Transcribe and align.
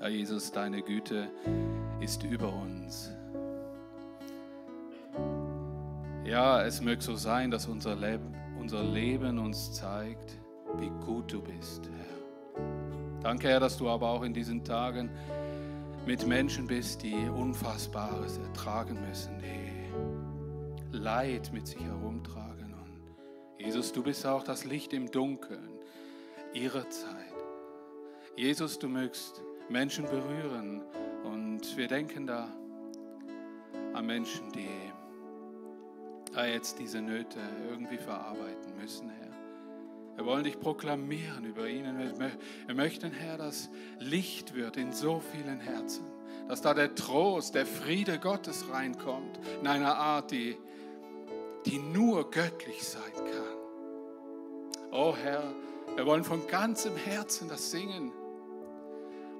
Ja, 0.00 0.08
Jesus, 0.08 0.50
deine 0.50 0.80
Güte 0.80 1.30
ist 2.00 2.22
über 2.22 2.50
uns. 2.50 3.10
Ja, 6.24 6.62
es 6.62 6.80
möge 6.80 7.02
so 7.02 7.16
sein, 7.16 7.50
dass 7.50 7.66
unser 7.66 7.96
Leben, 7.96 8.34
unser 8.58 8.82
Leben 8.82 9.38
uns 9.38 9.74
zeigt, 9.74 10.40
wie 10.78 10.88
gut 11.04 11.30
du 11.30 11.42
bist, 11.42 11.90
Herr. 11.90 12.62
Danke, 13.20 13.48
Herr, 13.48 13.60
dass 13.60 13.76
du 13.76 13.90
aber 13.90 14.08
auch 14.08 14.22
in 14.22 14.32
diesen 14.32 14.64
Tagen 14.64 15.10
mit 16.06 16.26
Menschen 16.26 16.66
bist, 16.66 17.02
die 17.02 17.28
Unfassbares 17.28 18.38
ertragen 18.38 18.98
müssen, 19.06 19.38
die 19.38 20.96
Leid 20.96 21.52
mit 21.52 21.66
sich 21.66 21.84
herumtragen. 21.84 22.72
Und 22.72 23.62
Jesus, 23.62 23.92
du 23.92 24.02
bist 24.02 24.26
auch 24.26 24.44
das 24.44 24.64
Licht 24.64 24.94
im 24.94 25.10
Dunkeln 25.10 25.78
ihrer 26.54 26.88
Zeit. 26.88 27.34
Jesus, 28.34 28.78
du 28.78 28.88
mögst 28.88 29.42
Menschen 29.70 30.04
berühren 30.04 30.82
und 31.22 31.76
wir 31.76 31.86
denken 31.86 32.26
da 32.26 32.48
an 33.94 34.04
Menschen, 34.04 34.50
die 34.52 34.68
jetzt 36.52 36.80
diese 36.80 37.00
Nöte 37.00 37.38
irgendwie 37.68 37.98
verarbeiten 37.98 38.74
müssen, 38.80 39.08
Herr. 39.10 39.30
Wir 40.16 40.26
wollen 40.26 40.42
dich 40.42 40.58
proklamieren 40.58 41.44
über 41.44 41.68
ihnen. 41.68 41.98
Wir 42.66 42.74
möchten, 42.74 43.12
Herr, 43.12 43.38
dass 43.38 43.70
Licht 44.00 44.54
wird 44.54 44.76
in 44.76 44.92
so 44.92 45.20
vielen 45.20 45.60
Herzen, 45.60 46.04
dass 46.48 46.60
da 46.60 46.74
der 46.74 46.94
Trost, 46.96 47.54
der 47.54 47.64
Friede 47.64 48.18
Gottes 48.18 48.64
reinkommt, 48.70 49.38
in 49.60 49.68
einer 49.68 49.96
Art, 49.96 50.32
die, 50.32 50.56
die 51.64 51.78
nur 51.78 52.28
göttlich 52.30 52.82
sein 52.82 53.14
kann. 53.14 54.90
Oh 54.90 55.14
Herr, 55.16 55.44
wir 55.94 56.06
wollen 56.06 56.24
von 56.24 56.46
ganzem 56.48 56.96
Herzen 56.96 57.48
das 57.48 57.70
singen. 57.70 58.12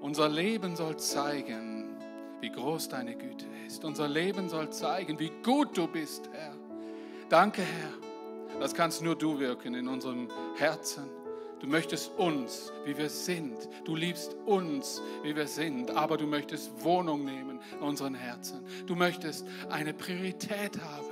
Unser 0.00 0.28
Leben 0.28 0.76
soll 0.76 0.96
zeigen, 0.96 1.96
wie 2.40 2.50
groß 2.50 2.88
deine 2.88 3.14
Güte 3.14 3.46
ist. 3.66 3.84
Unser 3.84 4.08
Leben 4.08 4.48
soll 4.48 4.70
zeigen, 4.70 5.18
wie 5.18 5.30
gut 5.42 5.76
du 5.76 5.86
bist, 5.86 6.28
Herr. 6.32 6.54
Danke, 7.28 7.62
Herr. 7.62 8.58
Das 8.60 8.74
kannst 8.74 9.02
nur 9.02 9.16
du 9.16 9.38
wirken 9.38 9.74
in 9.74 9.88
unserem 9.88 10.28
Herzen. 10.56 11.04
Du 11.60 11.66
möchtest 11.66 12.10
uns, 12.16 12.72
wie 12.86 12.96
wir 12.96 13.10
sind. 13.10 13.68
Du 13.84 13.94
liebst 13.94 14.34
uns, 14.46 15.02
wie 15.22 15.36
wir 15.36 15.46
sind. 15.46 15.90
Aber 15.90 16.16
du 16.16 16.26
möchtest 16.26 16.82
Wohnung 16.82 17.24
nehmen 17.24 17.60
in 17.72 17.86
unseren 17.86 18.14
Herzen. 18.14 18.64
Du 18.86 18.96
möchtest 18.96 19.46
eine 19.68 19.92
Priorität 19.92 20.80
haben. 20.80 21.04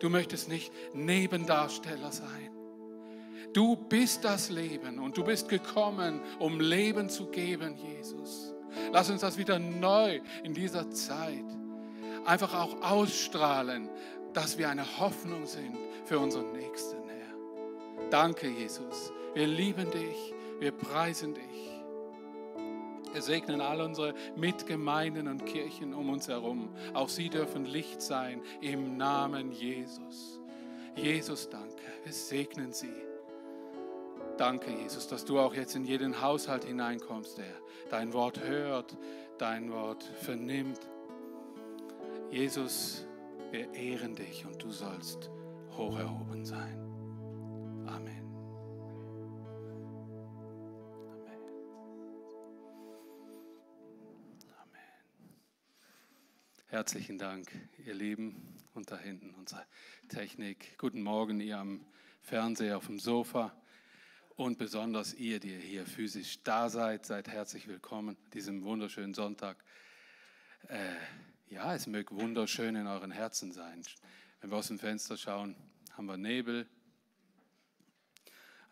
Du 0.00 0.08
möchtest 0.08 0.48
nicht 0.48 0.72
Nebendarsteller 0.94 2.10
sein. 2.10 2.55
Du 3.56 3.74
bist 3.74 4.22
das 4.22 4.50
Leben 4.50 4.98
und 4.98 5.16
du 5.16 5.24
bist 5.24 5.48
gekommen, 5.48 6.20
um 6.38 6.60
Leben 6.60 7.08
zu 7.08 7.24
geben, 7.28 7.74
Jesus. 7.74 8.52
Lass 8.92 9.08
uns 9.08 9.22
das 9.22 9.38
wieder 9.38 9.58
neu 9.58 10.20
in 10.42 10.52
dieser 10.52 10.90
Zeit 10.90 11.46
einfach 12.26 12.52
auch 12.52 12.82
ausstrahlen, 12.82 13.88
dass 14.34 14.58
wir 14.58 14.68
eine 14.68 14.84
Hoffnung 14.98 15.46
sind 15.46 15.74
für 16.04 16.18
unseren 16.18 16.52
Nächsten, 16.52 16.98
Herr. 17.08 18.10
Danke, 18.10 18.46
Jesus. 18.46 19.10
Wir 19.32 19.46
lieben 19.46 19.90
dich, 19.90 20.34
wir 20.60 20.72
preisen 20.72 21.32
dich. 21.32 21.82
Wir 23.14 23.22
segnen 23.22 23.62
all 23.62 23.80
unsere 23.80 24.12
Mitgemeinden 24.36 25.28
und 25.28 25.46
Kirchen 25.46 25.94
um 25.94 26.10
uns 26.10 26.28
herum. 26.28 26.68
Auch 26.92 27.08
sie 27.08 27.30
dürfen 27.30 27.64
Licht 27.64 28.02
sein 28.02 28.42
im 28.60 28.98
Namen 28.98 29.50
Jesus. 29.50 30.42
Jesus, 30.94 31.48
danke. 31.48 31.80
Wir 32.04 32.12
segnen 32.12 32.74
sie. 32.74 33.05
Danke, 34.38 34.70
Jesus, 34.70 35.08
dass 35.08 35.24
du 35.24 35.38
auch 35.40 35.54
jetzt 35.54 35.74
in 35.76 35.84
jeden 35.84 36.20
Haushalt 36.20 36.64
hineinkommst, 36.64 37.38
der 37.38 37.54
dein 37.90 38.12
Wort 38.12 38.42
hört, 38.42 38.96
dein 39.38 39.72
Wort 39.72 40.04
vernimmt. 40.04 40.80
Jesus, 42.30 43.06
wir 43.50 43.72
ehren 43.72 44.14
dich 44.14 44.44
und 44.44 44.62
du 44.62 44.70
sollst 44.70 45.30
hoch 45.70 45.98
erhoben 45.98 46.44
sein. 46.44 46.78
Amen. 47.86 48.26
Herzlichen 56.68 57.16
Dank, 57.16 57.48
ihr 57.86 57.94
Lieben. 57.94 58.54
Und 58.74 58.90
da 58.90 58.98
hinten 58.98 59.30
unsere 59.38 59.64
Technik. 60.10 60.76
Guten 60.76 61.00
Morgen, 61.00 61.40
ihr 61.40 61.56
am 61.56 61.80
Fernseher 62.20 62.76
auf 62.76 62.86
dem 62.86 62.98
Sofa. 62.98 63.54
Und 64.36 64.58
besonders 64.58 65.14
ihr, 65.14 65.40
die 65.40 65.56
hier 65.56 65.86
physisch 65.86 66.42
da 66.42 66.68
seid, 66.68 67.06
seid 67.06 67.26
herzlich 67.26 67.68
willkommen 67.68 68.18
diesem 68.34 68.64
wunderschönen 68.64 69.14
Sonntag. 69.14 69.56
Äh, 70.68 70.92
ja, 71.48 71.74
es 71.74 71.86
möge 71.86 72.14
wunderschön 72.14 72.76
in 72.76 72.86
euren 72.86 73.10
Herzen 73.10 73.50
sein. 73.50 73.82
Wenn 74.42 74.50
wir 74.50 74.58
aus 74.58 74.68
dem 74.68 74.78
Fenster 74.78 75.16
schauen, 75.16 75.56
haben 75.96 76.04
wir 76.04 76.18
Nebel. 76.18 76.68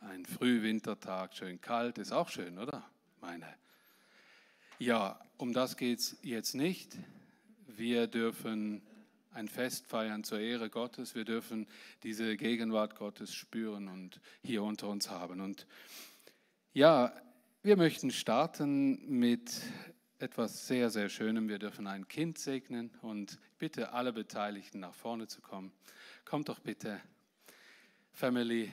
Ein 0.00 0.26
Frühwintertag, 0.26 1.34
schön 1.34 1.58
kalt, 1.62 1.96
ist 1.96 2.12
auch 2.12 2.28
schön, 2.28 2.58
oder? 2.58 2.86
Meine. 3.22 3.48
Ja, 4.78 5.18
um 5.38 5.54
das 5.54 5.78
geht 5.78 6.00
es 6.00 6.18
jetzt 6.20 6.54
nicht. 6.54 6.94
Wir 7.68 8.06
dürfen 8.06 8.82
ein 9.34 9.48
Fest 9.48 9.86
feiern 9.86 10.24
zur 10.24 10.38
Ehre 10.38 10.70
Gottes. 10.70 11.14
Wir 11.14 11.24
dürfen 11.24 11.66
diese 12.02 12.36
Gegenwart 12.36 12.94
Gottes 12.96 13.34
spüren 13.34 13.88
und 13.88 14.20
hier 14.42 14.62
unter 14.62 14.88
uns 14.88 15.10
haben. 15.10 15.40
Und 15.40 15.66
ja, 16.72 17.12
wir 17.62 17.76
möchten 17.76 18.10
starten 18.10 19.18
mit 19.18 19.60
etwas 20.18 20.66
sehr, 20.66 20.90
sehr 20.90 21.08
Schönem. 21.08 21.48
Wir 21.48 21.58
dürfen 21.58 21.86
ein 21.86 22.06
Kind 22.08 22.38
segnen 22.38 22.90
und 23.02 23.38
bitte 23.58 23.92
alle 23.92 24.12
Beteiligten 24.12 24.80
nach 24.80 24.94
vorne 24.94 25.26
zu 25.26 25.40
kommen. 25.40 25.72
Kommt 26.24 26.48
doch 26.48 26.60
bitte, 26.60 27.00
Family, 28.12 28.72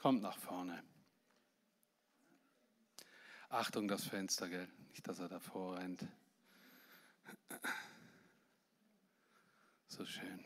kommt 0.00 0.22
nach 0.22 0.36
vorne. 0.38 0.82
Achtung, 3.48 3.86
das 3.86 4.04
Fenster, 4.04 4.48
gell? 4.48 4.68
Nicht, 4.90 5.06
dass 5.06 5.20
er 5.20 5.28
davor 5.28 5.78
rennt. 5.78 6.04
So 9.88 10.04
schön. 10.04 10.44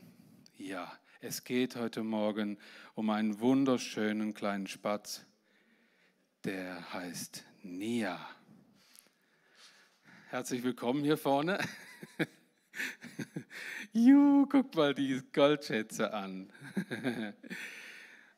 Ja, 0.59 0.93
es 1.21 1.45
geht 1.45 1.75
heute 1.75 2.03
Morgen 2.03 2.59
um 2.95 3.09
einen 3.09 3.41
wunderschönen 3.41 4.35
kleinen 4.35 4.67
Spatz, 4.67 5.25
der 6.45 6.93
heißt 6.93 7.45
Nia. 7.63 8.21
Herzlich 10.29 10.63
willkommen 10.63 11.03
hier 11.03 11.17
vorne. 11.17 11.59
Juhu, 13.93 14.47
guck 14.47 14.75
mal 14.75 14.95
die 14.95 15.23
Goldschätze 15.33 16.13
an. 16.13 16.53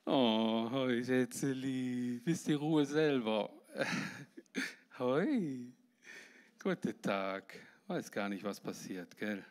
Oh, 0.05 0.69
hoi, 0.69 1.05
Schätzeli, 1.05 2.21
bist 2.25 2.49
die 2.49 2.55
Ruhe 2.55 2.85
selber. 2.85 3.53
Hoi, 4.99 5.73
guten 6.61 7.01
Tag. 7.01 7.55
Weiß 7.87 8.11
gar 8.11 8.29
nicht, 8.29 8.43
was 8.43 8.59
passiert, 8.59 9.17
gell? 9.17 9.45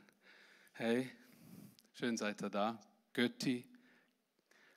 Hey, 0.74 1.10
Schön 1.94 2.16
seid 2.16 2.42
ihr 2.42 2.50
da. 2.50 2.80
Götti, 3.14 3.66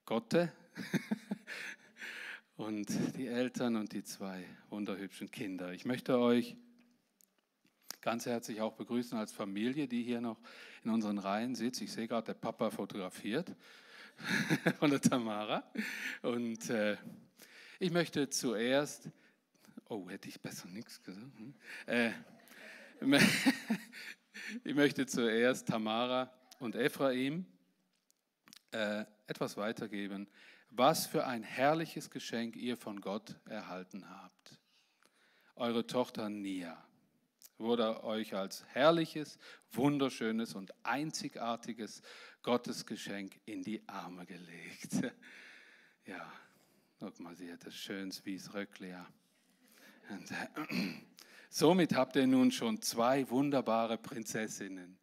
Gotte 0.04 0.52
und 2.56 2.88
die 3.16 3.28
Eltern 3.28 3.76
und 3.76 3.92
die 3.92 4.02
zwei 4.02 4.44
wunderhübschen 4.68 5.30
Kinder. 5.30 5.72
Ich 5.72 5.84
möchte 5.84 6.18
euch 6.18 6.56
ganz 8.00 8.26
herzlich 8.26 8.60
auch 8.60 8.74
begrüßen 8.74 9.16
als 9.16 9.32
Familie, 9.32 9.86
die 9.86 10.02
hier 10.02 10.20
noch 10.20 10.40
in 10.82 10.90
unseren 10.90 11.18
Reihen 11.18 11.54
sitzt. 11.54 11.80
Ich 11.82 11.92
sehe 11.92 12.08
gerade, 12.08 12.26
der 12.26 12.34
Papa 12.34 12.70
fotografiert 12.70 13.54
von 14.80 14.90
der 14.90 15.00
Tamara. 15.00 15.62
Und 16.20 16.68
äh, 16.68 16.96
ich 17.78 17.92
möchte 17.92 18.28
zuerst, 18.28 19.08
oh, 19.88 20.10
hätte 20.10 20.28
ich 20.28 20.40
besser 20.40 20.66
nichts 20.68 21.00
gesagt. 21.00 21.38
Hm? 21.38 21.54
Äh, 21.86 22.10
ich 24.64 24.74
möchte 24.74 25.06
zuerst 25.06 25.68
Tamara 25.68 26.30
und 26.64 26.76
Ephraim 26.76 27.44
äh, 28.72 29.04
etwas 29.26 29.58
weitergeben, 29.58 30.28
was 30.70 31.06
für 31.06 31.26
ein 31.26 31.42
herrliches 31.42 32.10
Geschenk 32.10 32.56
ihr 32.56 32.78
von 32.78 33.02
Gott 33.02 33.36
erhalten 33.44 34.08
habt. 34.08 34.58
Eure 35.56 35.86
Tochter 35.86 36.30
Nia 36.30 36.82
wurde 37.58 38.02
euch 38.02 38.34
als 38.34 38.64
herrliches, 38.68 39.38
wunderschönes 39.72 40.54
und 40.54 40.72
einzigartiges 40.84 42.00
Gottesgeschenk 42.42 43.38
in 43.44 43.62
die 43.62 43.86
Arme 43.86 44.26
gelegt. 44.26 45.12
Ja, 46.06 46.30
guck 46.98 47.18
mal, 47.18 47.34
sie 47.34 47.50
hat 47.50 47.64
das 47.64 47.74
schönes 47.74 48.26
wie 48.26 48.36
Röcklia. 48.52 49.06
Und, 50.10 50.30
äh, 50.30 51.00
somit 51.48 51.94
habt 51.94 52.16
ihr 52.16 52.26
nun 52.26 52.52
schon 52.52 52.82
zwei 52.82 53.30
wunderbare 53.30 53.96
Prinzessinnen 53.96 54.98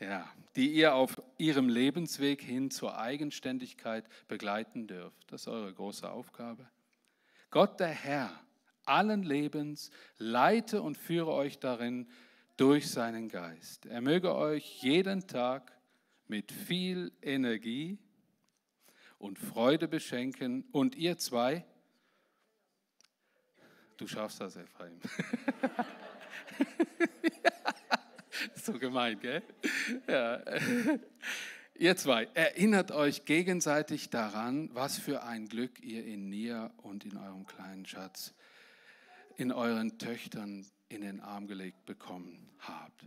ja, 0.00 0.28
die 0.56 0.72
ihr 0.72 0.94
auf 0.94 1.22
ihrem 1.38 1.68
Lebensweg 1.68 2.42
hin 2.42 2.70
zur 2.70 2.98
Eigenständigkeit 2.98 4.04
begleiten 4.26 4.86
dürft. 4.86 5.30
Das 5.30 5.42
ist 5.42 5.48
eure 5.48 5.72
große 5.72 6.10
Aufgabe. 6.10 6.68
Gott 7.50 7.80
der 7.80 7.88
Herr 7.88 8.40
allen 8.84 9.22
Lebens, 9.22 9.90
leite 10.18 10.82
und 10.82 10.98
führe 10.98 11.32
euch 11.32 11.58
darin 11.58 12.08
durch 12.56 12.90
seinen 12.90 13.28
Geist. 13.28 13.86
Er 13.86 14.00
möge 14.00 14.34
euch 14.34 14.82
jeden 14.82 15.26
Tag 15.26 15.72
mit 16.26 16.50
viel 16.50 17.12
Energie 17.22 17.98
und 19.18 19.38
Freude 19.38 19.88
beschenken. 19.88 20.64
Und 20.72 20.96
ihr 20.96 21.18
zwei, 21.18 21.64
du 23.96 24.06
schaffst 24.06 24.40
das, 24.40 24.56
Ephraim. 24.56 25.00
so 28.64 28.72
gemeint, 28.72 29.20
gell? 29.20 29.42
Ja. 30.06 30.40
Ihr 31.74 31.96
zwei, 31.96 32.28
erinnert 32.34 32.92
euch 32.92 33.24
gegenseitig 33.24 34.10
daran, 34.10 34.68
was 34.74 34.98
für 34.98 35.22
ein 35.22 35.48
Glück 35.48 35.82
ihr 35.82 36.04
in 36.04 36.28
Nia 36.28 36.70
und 36.82 37.06
in 37.06 37.16
eurem 37.16 37.46
kleinen 37.46 37.86
Schatz, 37.86 38.34
in 39.38 39.50
euren 39.50 39.96
Töchtern 39.96 40.66
in 40.90 41.00
den 41.00 41.20
Arm 41.20 41.46
gelegt 41.46 41.86
bekommen 41.86 42.50
habt. 42.58 43.06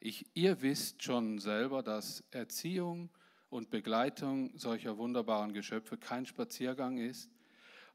Ich, 0.00 0.26
ihr 0.34 0.62
wisst 0.62 1.04
schon 1.04 1.38
selber, 1.38 1.84
dass 1.84 2.24
Erziehung 2.32 3.08
und 3.50 3.70
Begleitung 3.70 4.50
solcher 4.58 4.98
wunderbaren 4.98 5.52
Geschöpfe 5.52 5.96
kein 5.96 6.26
Spaziergang 6.26 6.98
ist, 6.98 7.30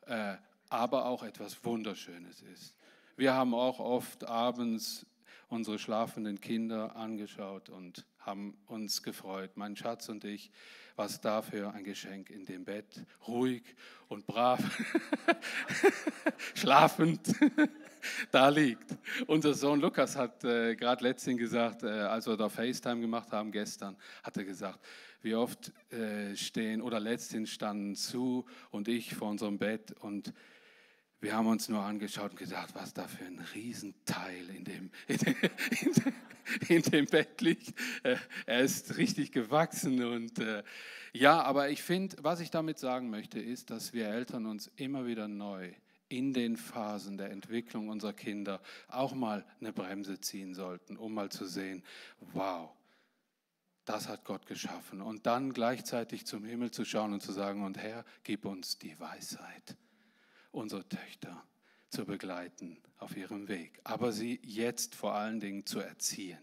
äh, 0.06 0.38
aber 0.70 1.06
auch 1.06 1.24
etwas 1.24 1.66
Wunderschönes 1.66 2.44
ist. 2.44 2.76
Wir 3.18 3.34
haben 3.34 3.54
auch 3.54 3.80
oft 3.80 4.24
abends 4.24 5.06
unsere 5.50 5.80
schlafenden 5.80 6.42
Kinder 6.42 6.96
angeschaut 6.96 7.70
und 7.70 8.06
haben 8.20 8.58
uns 8.68 9.04
gefreut, 9.04 9.52
mein 9.56 9.76
Schatz 9.76 10.10
und 10.10 10.26
ich, 10.26 10.52
was 10.96 11.22
dafür 11.22 11.74
ein 11.74 11.84
Geschenk 11.84 12.30
in 12.30 12.46
dem 12.46 12.66
Bett, 12.66 13.06
ruhig 13.28 13.64
und 14.10 14.26
brav, 14.28 14.60
schlafend. 16.56 17.34
Da 18.32 18.48
liegt. 18.48 18.96
Unser 19.26 19.54
Sohn 19.54 19.82
Lukas 19.82 20.16
hat 20.16 20.44
äh, 20.46 20.76
gerade 20.76 21.04
letztens 21.04 21.40
gesagt, 21.40 21.84
äh, 21.84 21.88
als 21.88 22.26
wir 22.28 22.38
da 22.38 22.48
FaceTime 22.48 23.02
gemacht 23.02 23.34
haben 23.34 23.52
gestern, 23.52 23.98
hat 24.24 24.38
er 24.38 24.46
gesagt, 24.46 24.80
wie 25.22 25.36
oft 25.36 25.74
äh, 25.92 26.36
stehen 26.36 26.82
oder 26.82 27.00
letztens 27.00 27.50
standen 27.50 27.96
Sue 27.96 28.46
und 28.72 28.88
ich 28.88 29.14
vor 29.14 29.30
unserem 29.30 29.58
Bett 29.58 29.92
und 30.00 30.34
wir 31.20 31.34
haben 31.36 31.48
uns 31.48 31.68
nur 31.68 31.82
angeschaut 31.82 32.32
und 32.32 32.38
gedacht, 32.38 32.76
was 32.76 32.94
da 32.94 33.08
für 33.08 33.26
ein 33.26 33.40
Riesenteil 33.56 34.50
in 34.50 34.64
dem, 34.64 34.92
in 35.08 35.18
dem, 35.18 36.14
in 36.68 36.82
dem, 36.84 37.06
Bett 37.08 37.42
liegt. 37.42 37.74
Äh, 38.04 38.18
er 38.46 38.62
ist 38.62 38.98
richtig 38.98 39.32
gewachsen 39.32 40.04
und 40.04 40.38
äh, 40.40 40.64
ja, 41.14 41.42
aber 41.42 41.70
ich 41.70 41.82
finde, 41.82 42.18
was 42.22 42.40
ich 42.40 42.52
damit 42.52 42.78
sagen 42.78 43.10
möchte, 43.10 43.40
ist, 43.40 43.72
dass 43.72 43.94
wir 43.94 44.08
Eltern 44.08 44.46
uns 44.46 44.70
immer 44.76 45.08
wieder 45.08 45.28
neu 45.28 45.72
in 46.10 46.34
den 46.34 46.56
Phasen 46.56 47.18
der 47.18 47.32
Entwicklung 47.32 47.90
unserer 47.90 48.14
Kinder 48.14 48.62
auch 48.88 49.14
mal 49.14 49.44
eine 49.60 49.74
Bremse 49.74 50.20
ziehen 50.20 50.54
sollten, 50.54 50.98
um 50.98 51.14
mal 51.14 51.30
zu 51.30 51.46
sehen, 51.46 51.84
wow, 52.34 52.70
das 53.86 54.08
hat 54.08 54.24
Gott 54.24 54.46
geschaffen. 54.46 55.02
Und 55.02 55.26
dann 55.26 55.52
gleichzeitig 55.52 56.26
zum 56.26 56.46
Himmel 56.46 56.72
zu 56.72 56.86
schauen 56.86 57.14
und 57.14 57.22
zu 57.22 57.32
sagen, 57.32 57.66
und 57.66 57.78
Herr, 57.78 58.06
gib 58.24 58.46
uns 58.46 58.78
die 58.78 58.98
Weisheit 59.00 59.76
unsere 60.52 60.88
Töchter 60.88 61.44
zu 61.90 62.06
begleiten 62.06 62.78
auf 62.98 63.16
ihrem 63.16 63.48
Weg, 63.48 63.80
aber 63.84 64.12
sie 64.12 64.40
jetzt 64.44 64.96
vor 64.96 65.14
allen 65.14 65.40
Dingen 65.40 65.66
zu 65.66 65.80
erziehen, 65.80 66.40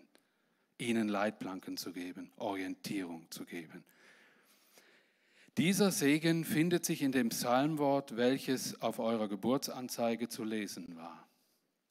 ihnen 0.79 1.09
Leitplanken 1.09 1.77
zu 1.77 1.93
geben, 1.93 2.33
Orientierung 2.37 3.31
zu 3.31 3.45
geben. 3.45 3.85
Dieser 5.57 5.93
Segen 5.93 6.45
findet 6.45 6.85
sich 6.85 7.03
in 7.03 7.13
dem 7.13 7.29
Psalmwort, 7.29 8.17
welches 8.17 8.81
auf 8.83 8.99
eurer 8.99 9.29
Geburtsanzeige 9.29 10.29
zu 10.29 10.43
lesen 10.43 10.97
war. 10.97 11.29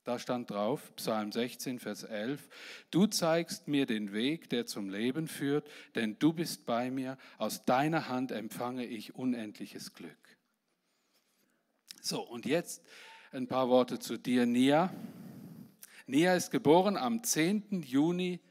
Da 0.04 0.20
stand 0.20 0.50
drauf, 0.50 0.94
Psalm 0.98 1.32
16, 1.32 1.80
Vers 1.80 2.04
11, 2.04 2.50
Du 2.92 3.08
zeigst 3.08 3.70
mir 3.70 3.86
den 3.86 4.12
Weg, 4.12 4.50
der 4.50 4.66
zum 4.66 4.90
Leben 4.90 5.30
führt, 5.30 5.70
denn 5.96 6.20
du 6.20 6.34
bist 6.34 6.66
bei 6.66 6.92
mir, 6.92 7.18
aus 7.38 7.64
deiner 7.64 8.10
Hand 8.10 8.34
empfange 8.34 8.86
ich 8.86 9.16
unendliches 9.16 9.94
Glück. 9.94 10.18
So, 12.06 12.20
und 12.20 12.46
jetzt 12.46 12.84
ein 13.32 13.48
paar 13.48 13.70
Worte 13.70 13.98
zu 13.98 14.18
dir, 14.18 14.46
Nia. 14.46 14.94
Nia 16.06 16.36
ist 16.36 16.52
geboren 16.52 16.98
am 16.98 17.24
10. 17.24 17.82
Juni 17.82 18.42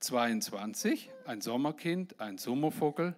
22, 0.00 1.08
ein 1.24 1.40
Sommerkind, 1.40 2.20
ein 2.20 2.36
Sommervogel. 2.36 3.16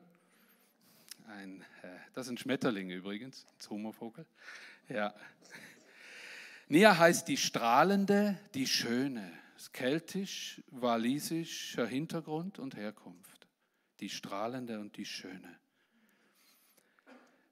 Ein, 1.26 1.62
äh, 1.82 1.88
das 2.12 2.26
ist 2.26 2.30
ein 2.30 2.38
Schmetterling 2.38 2.88
übrigens, 2.90 3.46
ein 3.46 3.60
Sommervogel. 3.60 4.26
Ja. 4.88 5.12
Nia 6.68 6.96
heißt 6.96 7.26
die 7.26 7.36
strahlende, 7.36 8.38
die 8.54 8.68
schöne. 8.68 9.32
Keltisch, 9.72 10.62
walisischer 10.68 11.88
Hintergrund 11.88 12.60
und 12.60 12.76
Herkunft. 12.76 13.48
Die 13.98 14.08
strahlende 14.08 14.78
und 14.78 14.96
die 14.96 15.04
schöne. 15.04 15.58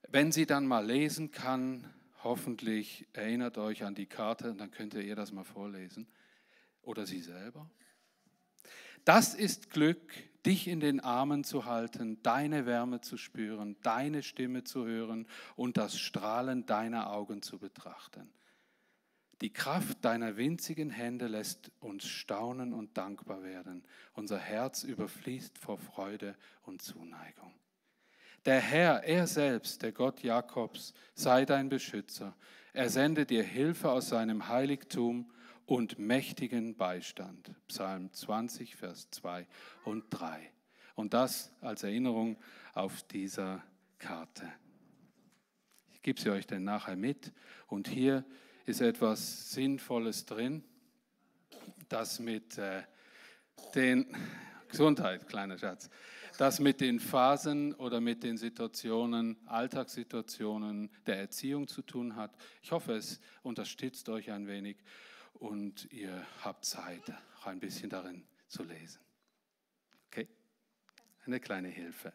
Wenn 0.06 0.30
sie 0.30 0.46
dann 0.46 0.68
mal 0.68 0.86
lesen 0.86 1.32
kann, 1.32 1.92
Hoffentlich 2.24 3.06
erinnert 3.12 3.58
euch 3.58 3.84
an 3.84 3.94
die 3.94 4.06
Karte 4.06 4.50
und 4.50 4.58
dann 4.58 4.70
könnt 4.70 4.94
ihr 4.94 5.16
das 5.16 5.32
mal 5.32 5.44
vorlesen. 5.44 6.06
Oder 6.82 7.06
sie 7.06 7.20
selber. 7.20 7.70
Das 9.04 9.34
ist 9.34 9.70
Glück, 9.70 10.12
dich 10.46 10.68
in 10.68 10.78
den 10.78 11.00
Armen 11.00 11.42
zu 11.42 11.64
halten, 11.64 12.22
deine 12.22 12.66
Wärme 12.66 13.00
zu 13.00 13.16
spüren, 13.16 13.76
deine 13.82 14.22
Stimme 14.22 14.62
zu 14.62 14.86
hören 14.86 15.26
und 15.56 15.76
das 15.76 15.98
Strahlen 15.98 16.66
deiner 16.66 17.12
Augen 17.12 17.42
zu 17.42 17.58
betrachten. 17.58 18.32
Die 19.40 19.52
Kraft 19.52 20.04
deiner 20.04 20.36
winzigen 20.36 20.90
Hände 20.90 21.26
lässt 21.26 21.72
uns 21.80 22.06
staunen 22.06 22.72
und 22.72 22.96
dankbar 22.96 23.42
werden. 23.42 23.84
Unser 24.14 24.38
Herz 24.38 24.84
überfließt 24.84 25.58
vor 25.58 25.78
Freude 25.78 26.36
und 26.62 26.80
Zuneigung. 26.80 27.52
Der 28.44 28.60
Herr, 28.60 29.04
er 29.04 29.26
selbst, 29.26 29.82
der 29.82 29.92
Gott 29.92 30.22
Jakobs, 30.22 30.94
sei 31.14 31.44
dein 31.44 31.68
Beschützer. 31.68 32.34
Er 32.72 32.88
sende 32.88 33.24
dir 33.24 33.44
Hilfe 33.44 33.90
aus 33.90 34.08
seinem 34.08 34.48
Heiligtum 34.48 35.30
und 35.66 35.98
mächtigen 35.98 36.76
Beistand. 36.76 37.52
Psalm 37.68 38.12
20, 38.12 38.74
Vers 38.74 39.08
2 39.10 39.46
und 39.84 40.04
3. 40.10 40.50
Und 40.94 41.14
das 41.14 41.52
als 41.60 41.84
Erinnerung 41.84 42.36
auf 42.74 43.02
dieser 43.04 43.62
Karte. 43.98 44.50
Ich 45.92 46.02
gebe 46.02 46.20
sie 46.20 46.30
euch 46.30 46.46
dann 46.46 46.64
nachher 46.64 46.96
mit. 46.96 47.32
Und 47.68 47.86
hier 47.86 48.24
ist 48.66 48.80
etwas 48.80 49.52
Sinnvolles 49.52 50.26
drin, 50.26 50.64
das 51.88 52.18
mit 52.18 52.58
äh, 52.58 52.82
den 53.74 54.06
Gesundheit, 54.68 55.28
kleiner 55.28 55.58
Schatz, 55.58 55.90
das 56.38 56.60
mit 56.60 56.80
den 56.80 57.00
Phasen 57.00 57.74
oder 57.74 58.00
mit 58.00 58.22
den 58.22 58.36
Situationen, 58.36 59.36
Alltagssituationen 59.46 60.90
der 61.06 61.18
Erziehung 61.18 61.68
zu 61.68 61.82
tun 61.82 62.16
hat. 62.16 62.34
Ich 62.62 62.72
hoffe, 62.72 62.94
es 62.94 63.20
unterstützt 63.42 64.08
euch 64.08 64.30
ein 64.30 64.46
wenig 64.46 64.76
und 65.34 65.90
ihr 65.92 66.26
habt 66.42 66.64
Zeit, 66.64 67.02
auch 67.38 67.46
ein 67.46 67.60
bisschen 67.60 67.90
darin 67.90 68.24
zu 68.48 68.62
lesen. 68.62 69.00
Okay? 70.06 70.28
Eine 71.26 71.40
kleine 71.40 71.68
Hilfe. 71.68 72.12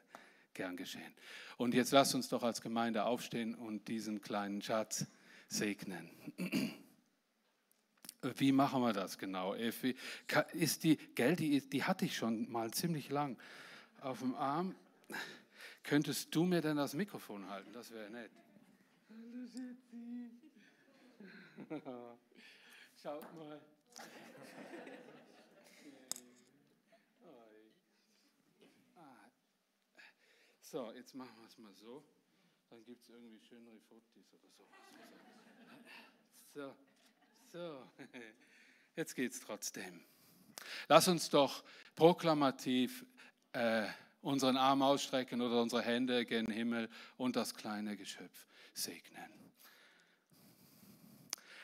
Gern 0.53 0.75
geschehen. 0.75 1.13
Und 1.57 1.75
jetzt 1.75 1.91
lasst 1.91 2.15
uns 2.15 2.29
doch 2.29 2.41
als 2.41 2.61
Gemeinde 2.61 3.03
aufstehen 3.03 3.53
und 3.53 3.87
diesen 3.87 4.21
kleinen 4.21 4.61
Schatz 4.61 5.05
segnen. 5.47 6.09
Wie 8.37 8.51
machen 8.51 8.81
wir 8.81 8.93
das 8.93 9.19
genau? 9.19 9.53
Ist 9.53 10.83
die, 10.83 10.97
gell, 11.13 11.35
die, 11.35 11.61
die 11.69 11.83
hatte 11.83 12.05
ich 12.05 12.15
schon 12.17 12.49
mal 12.51 12.71
ziemlich 12.71 13.09
lang 13.09 13.37
auf 14.01 14.19
dem 14.19 14.35
Arm. 14.35 14.75
Könntest 15.83 16.33
du 16.35 16.43
mir 16.43 16.61
denn 16.61 16.77
das 16.77 16.93
Mikrofon 16.93 17.47
halten? 17.49 17.71
Das 17.73 17.91
wäre 17.91 18.09
nett. 18.09 18.31
Hallo 19.09 19.45
Sitzi. 19.45 20.31
Schaut 23.01 23.35
mal. 23.35 23.61
So, 30.61 30.91
jetzt 30.91 31.15
machen 31.15 31.31
wir 31.39 31.47
es 31.47 31.57
mal 31.57 31.73
so. 31.73 32.03
Dann 32.69 32.83
gibt 32.83 33.01
es 33.01 33.09
irgendwie 33.09 33.39
schönere 33.39 33.79
Fotos 33.79 34.33
oder 34.33 34.49
so. 34.49 34.67
So, 36.53 36.75
so. 37.47 37.87
Jetzt 38.97 39.15
geht 39.15 39.31
es 39.31 39.39
trotzdem. 39.39 40.03
Lass 40.89 41.07
uns 41.07 41.29
doch 41.29 41.63
proklamativ 41.95 43.05
äh, 43.57 43.87
unseren 44.21 44.57
Arm 44.57 44.81
ausstrecken 44.81 45.41
oder 45.41 45.61
unsere 45.61 45.81
Hände 45.81 46.25
gen 46.25 46.47
Himmel 46.47 46.89
und 47.17 47.35
das 47.35 47.55
kleine 47.55 47.97
Geschöpf 47.97 48.47
segnen. 48.73 49.37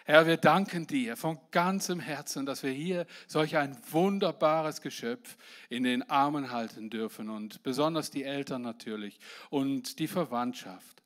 Herr, 0.06 0.28
wir 0.28 0.36
danken 0.36 0.86
dir 0.86 1.16
von 1.16 1.40
ganzem 1.52 2.02
Herzen, 2.02 2.46
dass 2.46 2.62
wir 2.62 2.72
hier 2.72 3.06
solch 3.26 3.56
ein 3.56 3.78
wunderbares 3.90 4.82
Geschöpf 4.82 5.38
in 5.70 5.84
den 5.84 6.10
Armen 6.10 6.52
halten 6.52 6.90
dürfen 6.90 7.30
und 7.30 7.64
besonders 7.64 8.12
die 8.12 8.24
Eltern 8.24 8.64
natürlich 8.64 9.20
und 9.50 10.00
die 10.00 10.10
Verwandtschaft. 10.10 11.04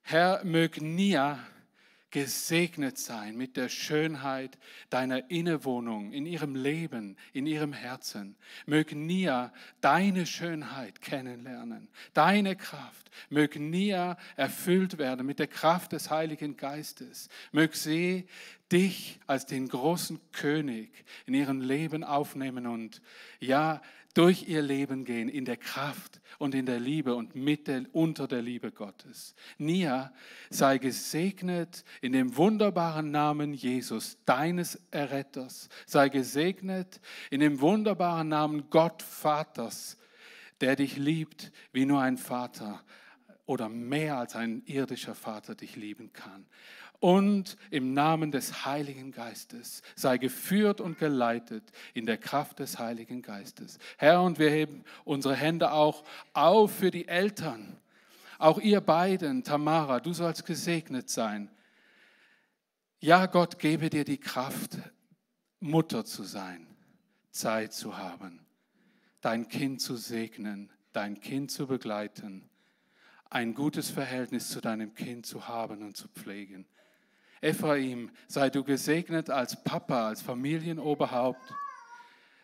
Herr, 0.00 0.44
mög 0.44 0.80
Nia 0.80 1.38
gesegnet 2.12 2.98
sein 2.98 3.36
mit 3.36 3.56
der 3.56 3.68
Schönheit 3.68 4.58
deiner 4.90 5.30
Innewohnung 5.30 6.12
in 6.12 6.26
ihrem 6.26 6.54
Leben, 6.54 7.16
in 7.32 7.46
ihrem 7.46 7.72
Herzen. 7.72 8.36
Mögen 8.66 9.06
Nia 9.06 9.52
deine 9.80 10.26
Schönheit 10.26 11.00
kennenlernen, 11.00 11.88
deine 12.12 12.54
Kraft. 12.54 13.10
Mögen 13.30 13.70
Nia 13.70 14.16
erfüllt 14.36 14.98
werden 14.98 15.26
mit 15.26 15.38
der 15.38 15.48
Kraft 15.48 15.92
des 15.92 16.10
Heiligen 16.10 16.56
Geistes. 16.56 17.28
Mög 17.50 17.74
sie 17.74 18.26
dich 18.70 19.18
als 19.26 19.46
den 19.46 19.68
großen 19.68 20.20
König 20.32 21.04
in 21.26 21.34
ihrem 21.34 21.60
Leben 21.60 22.04
aufnehmen 22.04 22.66
und 22.66 23.02
ja, 23.40 23.82
durch 24.14 24.48
ihr 24.48 24.62
Leben 24.62 25.04
gehen 25.04 25.28
in 25.28 25.44
der 25.44 25.56
Kraft 25.56 26.20
und 26.38 26.54
in 26.54 26.66
der 26.66 26.80
Liebe 26.80 27.14
und 27.14 27.34
mit 27.34 27.68
der, 27.68 27.84
unter 27.92 28.28
der 28.28 28.42
Liebe 28.42 28.70
Gottes. 28.70 29.34
Nia 29.58 30.12
sei 30.50 30.78
gesegnet 30.78 31.84
in 32.00 32.12
dem 32.12 32.36
wunderbaren 32.36 33.10
Namen 33.10 33.54
Jesus, 33.54 34.18
deines 34.24 34.80
Erretters. 34.90 35.68
Sei 35.86 36.08
gesegnet 36.08 37.00
in 37.30 37.40
dem 37.40 37.60
wunderbaren 37.60 38.28
Namen 38.28 38.68
Gott 38.70 39.02
Vaters, 39.02 39.96
der 40.60 40.76
dich 40.76 40.96
liebt, 40.96 41.52
wie 41.72 41.86
nur 41.86 42.00
ein 42.00 42.18
Vater 42.18 42.82
oder 43.46 43.68
mehr 43.68 44.18
als 44.18 44.36
ein 44.36 44.62
irdischer 44.66 45.14
Vater 45.14 45.54
dich 45.54 45.76
lieben 45.76 46.12
kann 46.12 46.46
und 47.02 47.56
im 47.70 47.94
Namen 47.94 48.30
des 48.30 48.64
Heiligen 48.64 49.10
Geistes 49.10 49.82
sei 49.96 50.18
geführt 50.18 50.80
und 50.80 50.98
geleitet 50.98 51.72
in 51.94 52.06
der 52.06 52.16
Kraft 52.16 52.60
des 52.60 52.78
Heiligen 52.78 53.22
Geistes. 53.22 53.80
Herr, 53.98 54.22
und 54.22 54.38
wir 54.38 54.50
heben 54.50 54.84
unsere 55.02 55.34
Hände 55.34 55.72
auch 55.72 56.04
auf 56.32 56.76
für 56.76 56.92
die 56.92 57.08
Eltern. 57.08 57.76
Auch 58.38 58.60
ihr 58.60 58.80
beiden, 58.80 59.42
Tamara, 59.42 59.98
du 59.98 60.12
sollst 60.12 60.46
gesegnet 60.46 61.10
sein. 61.10 61.50
Ja, 63.00 63.26
Gott 63.26 63.58
gebe 63.58 63.90
dir 63.90 64.04
die 64.04 64.20
Kraft, 64.20 64.78
Mutter 65.58 66.04
zu 66.04 66.22
sein, 66.22 66.68
Zeit 67.32 67.72
zu 67.72 67.98
haben, 67.98 68.46
dein 69.22 69.48
Kind 69.48 69.80
zu 69.80 69.96
segnen, 69.96 70.70
dein 70.92 71.18
Kind 71.18 71.50
zu 71.50 71.66
begleiten, 71.66 72.48
ein 73.28 73.54
gutes 73.54 73.90
Verhältnis 73.90 74.50
zu 74.50 74.60
deinem 74.60 74.94
Kind 74.94 75.26
zu 75.26 75.48
haben 75.48 75.82
und 75.82 75.96
zu 75.96 76.06
pflegen. 76.06 76.64
Ephraim, 77.42 78.10
sei 78.28 78.50
du 78.50 78.62
gesegnet 78.62 79.28
als 79.28 79.62
Papa, 79.64 80.06
als 80.06 80.22
Familienoberhaupt. 80.22 81.52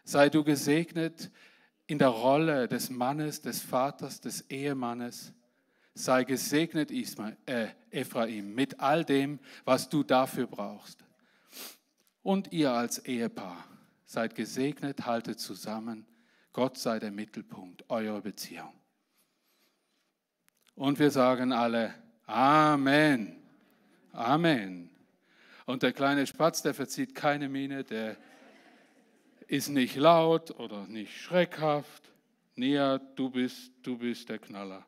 Sei 0.05 0.29
du 0.29 0.43
gesegnet 0.43 1.31
in 1.87 1.99
der 1.99 2.09
Rolle 2.09 2.67
des 2.67 2.91
Mannes, 2.91 3.41
des 3.41 3.63
Vaters, 3.63 4.21
des 4.21 4.43
Ehemannes. 4.51 5.33
Sei 5.95 6.25
gesegnet, 6.25 6.91
Ismael, 6.91 7.37
äh, 7.47 7.69
Ephraim, 7.91 8.55
mit 8.55 8.81
all 8.81 9.05
dem, 9.05 9.39
was 9.65 9.89
du 9.89 10.03
dafür 10.03 10.49
brauchst. 10.49 11.05
Und 12.23 12.53
ihr 12.53 12.73
als 12.73 12.99
Ehepaar, 12.99 13.65
seid 14.05 14.35
gesegnet, 14.35 15.07
haltet 15.07 15.39
zusammen. 15.39 16.07
Gott 16.53 16.77
sei 16.77 16.99
der 16.99 17.13
Mittelpunkt 17.13 17.89
eurer 17.89 18.21
Beziehung. 18.21 18.73
Und 20.75 20.99
wir 20.99 21.13
sagen 21.13 21.53
alle 21.53 21.95
Amen. 22.27 23.38
Amen. 24.19 24.91
Und 25.65 25.85
der 25.85 25.93
kleine 25.93 26.27
Spatz, 26.27 26.61
der 26.61 26.75
verzieht 26.75 27.15
keine 27.15 27.49
Miene, 27.49 27.85
der 27.85 28.17
ist 29.47 29.69
nicht 29.69 29.95
laut 29.95 30.59
oder 30.59 30.89
nicht 30.89 31.17
schreckhaft. 31.17 32.03
Nia, 32.57 32.99
du 32.99 33.31
bist, 33.31 33.71
du 33.85 33.97
bist 33.97 34.29
der 34.29 34.41
Knaller. 34.41 34.85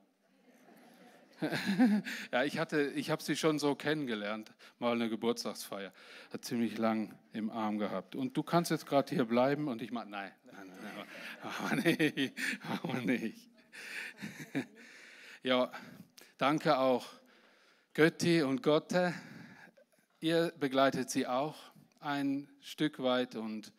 ja, 2.33 2.43
ich 2.43 2.59
hatte, 2.59 2.91
ich 2.97 3.11
habe 3.11 3.23
sie 3.23 3.37
schon 3.37 3.61
so 3.61 3.77
kennengelernt, 3.77 4.53
mal 4.81 4.95
eine 4.95 5.09
Geburtstagsfeier. 5.09 5.93
Hat 6.33 6.45
ziemlich 6.45 6.77
lang 6.77 7.15
im 7.33 7.51
Arm 7.51 7.79
gehabt. 7.79 8.17
Und 8.17 8.37
du 8.37 8.43
kannst 8.43 8.73
jetzt 8.73 8.85
gerade 8.85 9.15
hier 9.15 9.27
bleiben 9.27 9.69
und 9.69 9.81
ich 9.81 9.93
nein, 9.93 10.11
nein, 10.11 10.33
nein, 10.45 10.67
nein, 10.83 11.07
aber 11.41 11.77
nicht, 11.77 12.33
aber 12.83 13.01
nicht. 13.01 13.49
ja, 15.45 15.71
danke 16.37 16.79
auch 16.79 17.20
Götti 18.01 18.41
und 18.41 18.63
Gotte. 18.63 19.13
Ihr 20.21 20.55
begleitet 20.59 21.11
sie 21.11 21.27
auch 21.27 21.55
ein 22.01 22.49
Stück 22.63 23.03
weit 23.03 23.37
und 23.37 23.75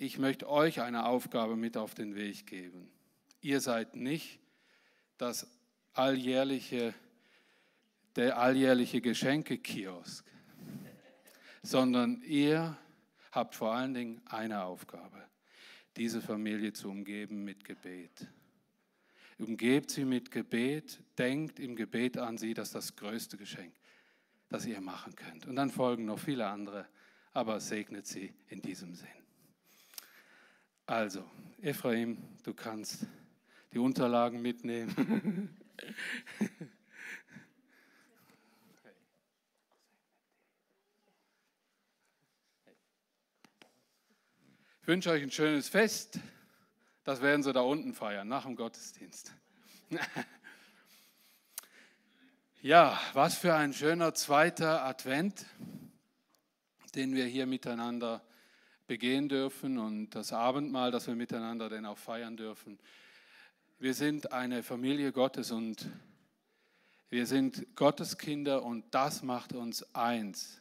ich 0.00 0.18
möchte 0.18 0.48
euch 0.48 0.80
eine 0.80 1.06
Aufgabe 1.06 1.54
mit 1.54 1.76
auf 1.76 1.94
den 1.94 2.16
Weg 2.16 2.48
geben. 2.48 2.90
Ihr 3.40 3.60
seid 3.60 3.94
nicht 3.94 4.40
das 5.16 5.46
alljährliche, 5.92 6.92
der 8.16 8.36
alljährliche 8.36 9.00
Geschenkekiosk, 9.00 10.26
sondern 11.62 12.20
ihr 12.22 12.76
habt 13.30 13.54
vor 13.54 13.76
allen 13.76 13.94
Dingen 13.94 14.22
eine 14.26 14.64
Aufgabe, 14.64 15.22
diese 15.96 16.20
Familie 16.20 16.72
zu 16.72 16.90
umgeben 16.90 17.44
mit 17.44 17.64
Gebet. 17.64 18.26
Umgebt 19.38 19.90
sie 19.92 20.04
mit 20.04 20.32
Gebet, 20.32 21.00
denkt 21.16 21.60
im 21.60 21.76
Gebet 21.76 22.18
an 22.18 22.38
sie, 22.38 22.54
das 22.54 22.68
ist 22.68 22.74
das 22.74 22.96
größte 22.96 23.36
Geschenk, 23.36 23.72
das 24.48 24.66
ihr 24.66 24.80
machen 24.80 25.14
könnt. 25.14 25.46
Und 25.46 25.54
dann 25.54 25.70
folgen 25.70 26.06
noch 26.06 26.18
viele 26.18 26.48
andere, 26.48 26.88
aber 27.32 27.60
segnet 27.60 28.06
sie 28.06 28.34
in 28.48 28.60
diesem 28.60 28.94
Sinn. 28.94 29.08
Also, 30.86 31.24
Ephraim, 31.60 32.18
du 32.42 32.52
kannst 32.52 33.06
die 33.72 33.78
Unterlagen 33.78 34.42
mitnehmen. 34.42 35.56
Ich 44.80 44.88
wünsche 44.88 45.10
euch 45.10 45.22
ein 45.22 45.30
schönes 45.30 45.68
Fest. 45.68 46.18
Das 47.08 47.22
werden 47.22 47.42
sie 47.42 47.54
da 47.54 47.62
unten 47.62 47.94
feiern, 47.94 48.28
nach 48.28 48.44
dem 48.44 48.54
Gottesdienst. 48.54 49.32
ja, 52.60 53.00
was 53.14 53.38
für 53.38 53.54
ein 53.54 53.72
schöner 53.72 54.12
zweiter 54.12 54.84
Advent, 54.84 55.46
den 56.94 57.14
wir 57.14 57.24
hier 57.24 57.46
miteinander 57.46 58.22
begehen 58.86 59.30
dürfen 59.30 59.78
und 59.78 60.10
das 60.10 60.34
Abendmahl, 60.34 60.90
das 60.90 61.06
wir 61.06 61.14
miteinander 61.14 61.70
dann 61.70 61.86
auch 61.86 61.96
feiern 61.96 62.36
dürfen. 62.36 62.78
Wir 63.78 63.94
sind 63.94 64.32
eine 64.32 64.62
Familie 64.62 65.10
Gottes 65.10 65.50
und 65.50 65.88
wir 67.08 67.24
sind 67.24 67.74
Gottes 67.74 68.18
Kinder 68.18 68.62
und 68.62 68.84
das 68.90 69.22
macht 69.22 69.54
uns 69.54 69.94
eins. 69.94 70.60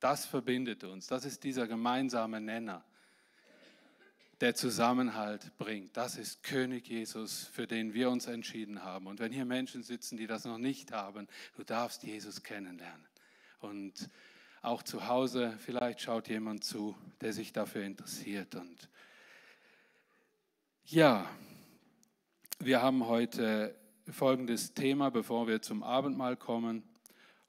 Das 0.00 0.26
verbindet 0.26 0.84
uns. 0.84 1.06
Das 1.06 1.24
ist 1.24 1.42
dieser 1.42 1.66
gemeinsame 1.66 2.42
Nenner 2.42 2.84
der 4.40 4.54
Zusammenhalt 4.54 5.56
bringt. 5.56 5.96
Das 5.96 6.16
ist 6.16 6.42
König 6.42 6.88
Jesus, 6.88 7.46
für 7.52 7.66
den 7.66 7.94
wir 7.94 8.10
uns 8.10 8.26
entschieden 8.26 8.82
haben. 8.82 9.06
Und 9.06 9.18
wenn 9.18 9.32
hier 9.32 9.46
Menschen 9.46 9.82
sitzen, 9.82 10.16
die 10.16 10.26
das 10.26 10.44
noch 10.44 10.58
nicht 10.58 10.92
haben, 10.92 11.26
du 11.56 11.64
darfst 11.64 12.02
Jesus 12.02 12.42
kennenlernen. 12.42 13.06
Und 13.60 14.10
auch 14.60 14.82
zu 14.82 15.08
Hause, 15.08 15.54
vielleicht 15.58 16.02
schaut 16.02 16.28
jemand 16.28 16.64
zu, 16.64 16.96
der 17.20 17.32
sich 17.32 17.52
dafür 17.52 17.84
interessiert. 17.84 18.54
Und 18.54 18.90
ja, 20.84 21.28
wir 22.58 22.82
haben 22.82 23.06
heute 23.06 23.74
folgendes 24.10 24.74
Thema, 24.74 25.10
bevor 25.10 25.48
wir 25.48 25.62
zum 25.62 25.82
Abendmahl 25.82 26.36
kommen. 26.36 26.82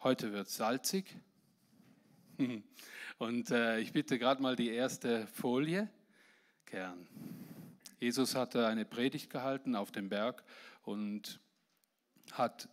Heute 0.03 0.32
wird 0.32 0.50
salzig. 0.50 1.17
Und 3.17 3.51
äh, 3.51 3.79
ich 3.79 3.91
bitte 3.91 4.20
gerade 4.20 4.41
mal 4.41 4.56
die 4.56 4.70
erste 4.70 5.27
Folie 5.27 5.89
gern. 6.67 7.07
Jesus 8.00 8.36
hatte 8.36 8.67
eine 8.67 8.86
Predigt 8.86 9.29
gehalten 9.29 9.75
auf 9.75 9.91
dem 9.91 10.09
Berg 10.09 10.43
und 10.83 11.39
hat, 12.31 12.69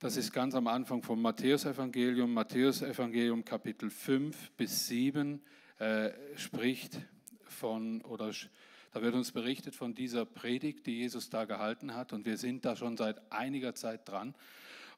das 0.00 0.16
ist 0.16 0.32
ganz 0.32 0.54
am 0.54 0.66
Anfang 0.66 1.02
vom 1.02 1.22
Matthäusevangelium, 1.22 2.32
Matthäusevangelium 2.34 3.44
Kapitel 3.44 3.88
5 3.88 4.50
bis 4.52 4.88
7 4.88 5.42
äh, 5.78 6.10
spricht 6.36 7.00
von, 7.46 8.02
oder 8.02 8.32
da 8.92 9.00
wird 9.00 9.14
uns 9.14 9.30
berichtet 9.30 9.76
von 9.76 9.94
dieser 9.94 10.26
Predigt, 10.26 10.86
die 10.86 10.98
Jesus 10.98 11.30
da 11.30 11.44
gehalten 11.44 11.94
hat 11.94 12.12
und 12.12 12.26
wir 12.26 12.36
sind 12.36 12.64
da 12.64 12.74
schon 12.74 12.96
seit 12.96 13.30
einiger 13.30 13.74
Zeit 13.74 14.08
dran 14.08 14.34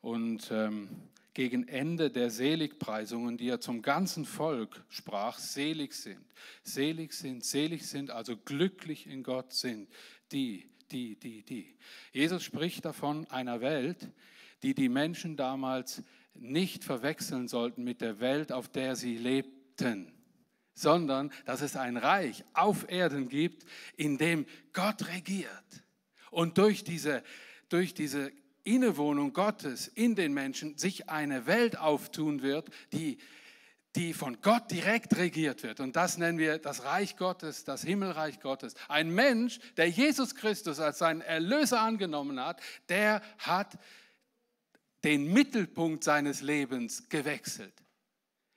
und 0.01 0.51
ähm, 0.51 0.89
gegen 1.35 1.67
Ende 1.67 2.11
der 2.11 2.31
Seligpreisungen, 2.31 3.39
die 3.39 3.49
er 3.49 3.61
zum 3.61 3.83
ganzen 3.83 4.25
Volk 4.25 4.85
sprach, 4.89 5.39
selig 5.39 5.95
sind. 5.95 6.25
Selig 6.63 7.13
sind, 7.15 7.45
selig 7.45 7.87
sind, 7.87 8.11
also 8.11 8.37
glücklich 8.37 9.07
in 9.07 9.23
Gott 9.23 9.53
sind. 9.53 9.89
Die, 10.31 10.71
die, 10.91 11.17
die, 11.17 11.43
die. 11.43 11.77
Jesus 12.13 12.43
spricht 12.43 12.85
davon 12.85 13.27
einer 13.31 13.61
Welt, 13.61 14.09
die 14.63 14.75
die 14.75 14.89
Menschen 14.89 15.37
damals 15.37 16.03
nicht 16.35 16.85
verwechseln 16.85 17.49
sollten 17.49 17.85
mit 17.85 18.01
der 18.01 18.21
Welt, 18.21 18.53
auf 18.53 18.69
der 18.69 18.97
sie 18.97 19.17
lebten, 19.17 20.13
sondern 20.75 21.33
dass 21.45 21.61
es 21.63 21.77
ein 21.77 21.97
Reich 21.97 22.45
auf 22.53 22.91
Erden 22.91 23.29
gibt, 23.29 23.65
in 23.97 24.19
dem 24.19 24.47
Gott 24.73 25.09
regiert. 25.09 25.49
Und 26.31 26.59
durch 26.59 26.85
diese, 26.85 27.23
durch 27.69 27.95
diese 27.95 28.33
Innewohnung 28.65 29.33
Gottes 29.33 29.89
in 29.89 30.15
den 30.15 30.33
Menschen 30.33 30.79
sich 30.79 31.09
eine 31.09 31.47
Welt 31.47 31.79
auftun 31.79 32.43
wird, 32.43 32.71
die, 32.93 33.19
die 33.97 34.15
von 34.15 34.41
Gott 34.41 34.71
direkt 34.71 35.17
regiert 35.17 35.63
wird. 35.63 35.81
Und 35.81 35.97
das 35.97 36.17
nennen 36.19 36.39
wir 36.39 36.59
das 36.59 36.85
Reich 36.85 37.17
Gottes, 37.17 37.65
das 37.65 37.83
Himmelreich 37.83 38.41
Gottes. 38.41 38.75
Ein 38.89 39.11
Mensch, 39.11 39.59
der 39.77 39.89
Jesus 39.89 40.35
Christus 40.35 40.81
als 40.81 40.99
seinen 40.99 41.21
Erlöser 41.21 41.81
angenommen 41.81 42.41
hat, 42.41 42.61
der 42.89 43.23
hat 43.39 43.79
den 45.05 45.33
Mittelpunkt 45.33 46.05
seines 46.05 46.41
Lebens 46.41 47.09
gewechselt. 47.09 47.75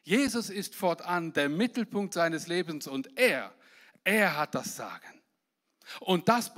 Jesus 0.03 0.51
ist 0.51 0.75
fortan 0.75 1.33
der 1.33 1.49
Mittelpunkt 1.49 2.13
seines 2.13 2.47
Lebens 2.47 2.87
und 2.87 3.17
er, 3.17 3.53
er 4.03 4.37
hat 4.37 4.53
das 4.53 4.75
Sagen. 4.75 5.21
Und 5.99 6.29
das 6.29 6.53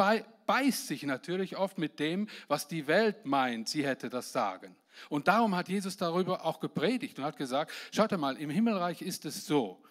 beißt 0.48 0.88
sich 0.88 1.04
natürlich 1.04 1.58
oft 1.58 1.77
mit 1.77 2.00
dem, 2.00 2.27
was 2.48 2.68
die 2.68 2.88
Welt 2.88 3.25
meint, 3.25 3.70
sie 3.70 3.86
hätte 3.86 4.10
das 4.10 4.32
Sagen. 4.32 4.75
Und 5.10 5.27
darum 5.27 5.56
hat 5.56 5.70
Jesus 5.70 5.98
darüber 5.98 6.44
auch 6.44 6.60
gepredigt 6.60 7.20
und 7.20 7.25
hat 7.25 7.38
gesagt, 7.38 7.72
schaut 7.92 8.12
mal, 8.18 8.38
im 8.38 8.50
Himmelreich 8.50 9.04
ist 9.04 9.25
es 9.25 9.46
so. 9.46 9.84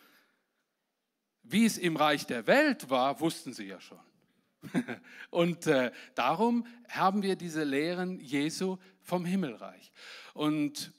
Wie 1.45 1.65
es 1.65 1.79
im 1.79 1.97
Reich 1.97 2.27
der 2.27 2.49
Welt 2.49 2.91
war, 2.91 3.21
wussten 3.21 3.53
sie 3.53 3.67
ja 3.67 3.81
schon. 3.81 4.01
und 5.31 5.69
äh, 5.69 5.93
darum 6.17 6.67
haben 6.89 7.23
wir 7.23 7.37
diese 7.37 7.63
Lehren 7.63 8.19
Jesu 8.19 8.79
vom 9.01 9.25
Himmelreich. 9.25 9.93
Und 10.35 10.93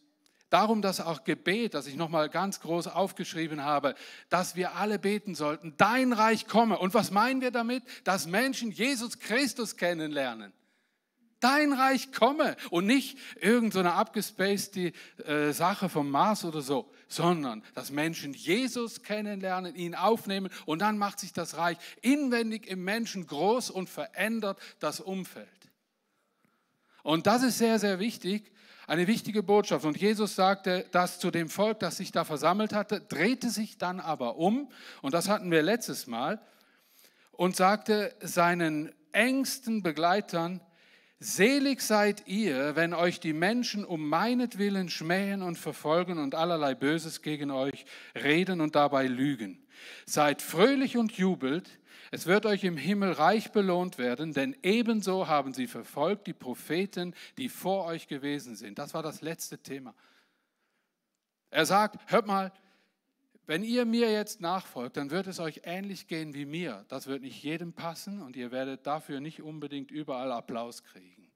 Darum 0.50 0.82
das 0.82 1.02
auch 1.02 1.26
Gebet, 1.26 1.74
das 1.74 1.88
ich 1.88 1.98
nochmal 1.98 2.30
ganz 2.30 2.62
groß 2.62 2.88
aufgeschrieben 2.88 3.64
habe, 3.64 3.96
dass 4.30 4.56
wir 4.56 4.76
alle 4.76 4.98
beten 4.98 5.36
sollten, 5.36 5.74
dein 5.78 6.14
Reich 6.14 6.48
komme. 6.48 6.80
Und 6.80 6.94
was 6.94 7.12
meinen 7.12 7.42
wir 7.42 7.52
damit? 7.52 7.84
Dass 8.06 8.28
Menschen 8.28 8.72
Jesus 8.72 9.20
Christus 9.20 9.76
kennenlernen. 9.76 10.54
Dein 11.40 11.74
Reich 11.74 12.12
komme 12.14 12.56
und 12.72 12.88
nicht 12.88 13.18
irgendeine 13.40 13.90
so 13.90 13.96
abgespacede 13.96 14.94
äh, 15.24 15.52
Sache 15.52 15.88
vom 15.88 16.10
Mars 16.10 16.46
oder 16.46 16.62
so, 16.62 16.92
sondern 17.08 17.64
dass 17.76 17.92
Menschen 17.92 18.34
Jesus 18.34 19.04
kennenlernen, 19.04 19.76
ihn 19.76 19.94
aufnehmen 19.94 20.50
und 20.66 20.80
dann 20.80 20.98
macht 20.98 21.20
sich 21.20 21.34
das 21.34 21.58
Reich 21.58 21.78
inwendig 22.02 22.66
im 22.66 22.84
Menschen 22.84 23.28
groß 23.28 23.70
und 23.70 23.88
verändert 23.88 24.58
das 24.80 25.00
Umfeld. 25.00 25.48
Und 27.04 27.28
das 27.28 27.44
ist 27.44 27.60
sehr, 27.60 27.78
sehr 27.78 28.00
wichtig, 28.00 28.52
eine 28.88 29.06
wichtige 29.06 29.44
Botschaft. 29.44 29.86
Und 29.86 29.98
Jesus 29.98 30.36
sagte 30.36 30.86
das 30.92 31.20
zu 31.20 31.30
dem 31.30 31.50
Volk, 31.50 31.80
das 31.80 31.98
sich 31.98 32.12
da 32.12 32.24
versammelt 32.24 32.74
hatte, 32.74 33.02
drehte 33.02 33.50
sich 33.50 33.78
dann 33.78 34.00
aber 34.00 34.38
um, 34.38 34.72
und 35.02 35.14
das 35.14 35.30
hatten 35.30 35.52
wir 35.52 35.62
letztes 35.62 36.08
Mal, 36.08 36.42
und 37.34 37.56
sagte 37.56 38.16
seinen 38.22 38.92
engsten 39.12 39.84
Begleitern, 39.84 40.62
Selig 41.20 41.82
seid 41.82 42.28
ihr, 42.28 42.76
wenn 42.76 42.94
euch 42.94 43.20
die 43.20 43.34
Menschen 43.34 43.84
um 43.84 44.08
meinetwillen 44.08 44.88
schmähen 44.88 45.42
und 45.42 45.58
verfolgen 45.58 46.20
und 46.20 46.36
allerlei 46.36 46.76
Böses 46.76 47.24
gegen 47.24 47.50
euch 47.50 47.86
reden 48.14 48.62
und 48.62 48.76
dabei 48.76 49.08
lügen. 49.08 49.66
Seid 50.06 50.44
fröhlich 50.44 50.96
und 50.96 51.12
jubelt, 51.14 51.80
es 52.12 52.26
wird 52.26 52.46
euch 52.46 52.64
im 52.64 52.78
Himmel 52.78 53.12
reich 53.12 53.52
belohnt 53.52 53.98
werden, 53.98 54.34
denn 54.34 54.56
ebenso 54.64 55.28
haben 55.28 55.54
sie 55.54 55.68
verfolgt 55.68 56.28
die 56.28 56.34
Propheten, 56.34 57.14
die 57.38 57.50
vor 57.50 57.86
euch 57.86 58.08
gewesen 58.08 58.56
sind. 58.56 58.80
Das 58.80 58.94
war 58.94 59.04
das 59.04 59.22
letzte 59.22 59.58
Thema. 59.58 59.94
Er 61.50 61.66
sagt, 61.66 62.12
hört 62.12 62.28
mal, 62.28 62.52
wenn 63.46 63.64
ihr 63.64 63.86
mir 63.86 64.12
jetzt 64.12 64.42
nachfolgt, 64.42 64.98
dann 64.98 65.10
wird 65.10 65.28
es 65.28 65.40
euch 65.40 65.62
ähnlich 65.64 66.08
gehen 66.08 66.34
wie 66.34 66.46
mir. 66.46 66.86
Das 66.90 67.08
wird 67.08 67.22
nicht 67.22 67.42
jedem 67.42 67.72
passen 67.72 68.22
und 68.22 68.36
ihr 68.36 68.52
werdet 68.52 68.86
dafür 68.86 69.22
nicht 69.22 69.42
unbedingt 69.42 69.90
überall 69.90 70.34
Applaus 70.34 70.84
kriegen. 70.84 71.32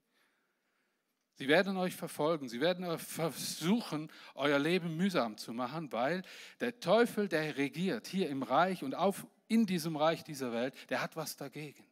Sie 1.34 1.48
werden 1.48 1.78
euch 1.78 1.96
verfolgen, 1.96 2.48
sie 2.48 2.60
werden 2.60 2.98
versuchen, 2.98 4.12
euer 4.34 4.58
Leben 4.58 4.96
mühsam 4.96 5.38
zu 5.38 5.54
machen, 5.54 5.90
weil 5.90 6.22
der 6.60 6.78
Teufel, 6.78 7.28
der 7.28 7.56
regiert 7.56 8.06
hier 8.06 8.28
im 8.28 8.42
Reich 8.42 8.84
und 8.84 8.94
auf 8.94 9.26
in 9.52 9.66
diesem 9.66 9.96
Reich 9.96 10.24
dieser 10.24 10.52
Welt, 10.52 10.74
der 10.88 11.02
hat 11.02 11.14
was 11.14 11.36
dagegen. 11.36 11.84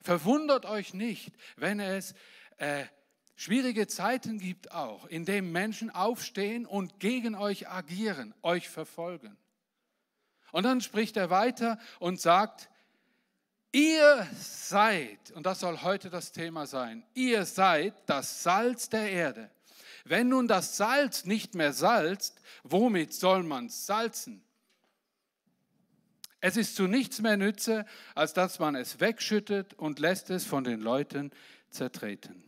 Verwundert 0.00 0.66
euch 0.66 0.92
nicht, 0.92 1.32
wenn 1.56 1.78
es 1.78 2.14
äh, 2.56 2.84
schwierige 3.36 3.86
Zeiten 3.86 4.38
gibt 4.38 4.72
auch, 4.72 5.06
in 5.06 5.24
denen 5.24 5.52
Menschen 5.52 5.90
aufstehen 5.90 6.66
und 6.66 6.98
gegen 6.98 7.34
euch 7.36 7.68
agieren, 7.68 8.34
euch 8.42 8.68
verfolgen. 8.68 9.36
Und 10.52 10.64
dann 10.64 10.80
spricht 10.80 11.16
er 11.16 11.30
weiter 11.30 11.78
und 12.00 12.20
sagt, 12.20 12.68
ihr 13.72 14.26
seid, 14.36 15.30
und 15.30 15.46
das 15.46 15.60
soll 15.60 15.80
heute 15.82 16.10
das 16.10 16.32
Thema 16.32 16.66
sein, 16.66 17.04
ihr 17.14 17.46
seid 17.46 17.94
das 18.06 18.42
Salz 18.42 18.88
der 18.88 19.10
Erde. 19.10 19.48
Wenn 20.04 20.28
nun 20.28 20.48
das 20.48 20.76
Salz 20.76 21.24
nicht 21.24 21.54
mehr 21.54 21.72
salzt, 21.72 22.40
womit 22.64 23.14
soll 23.14 23.44
man 23.44 23.68
salzen? 23.68 24.44
Es 26.40 26.56
ist 26.56 26.76
zu 26.76 26.86
nichts 26.86 27.20
mehr 27.20 27.36
nütze, 27.36 27.84
als 28.14 28.32
dass 28.32 28.58
man 28.58 28.74
es 28.74 29.00
wegschüttet 29.00 29.74
und 29.74 29.98
lässt 29.98 30.30
es 30.30 30.46
von 30.46 30.64
den 30.64 30.80
Leuten 30.80 31.30
zertreten. 31.70 32.42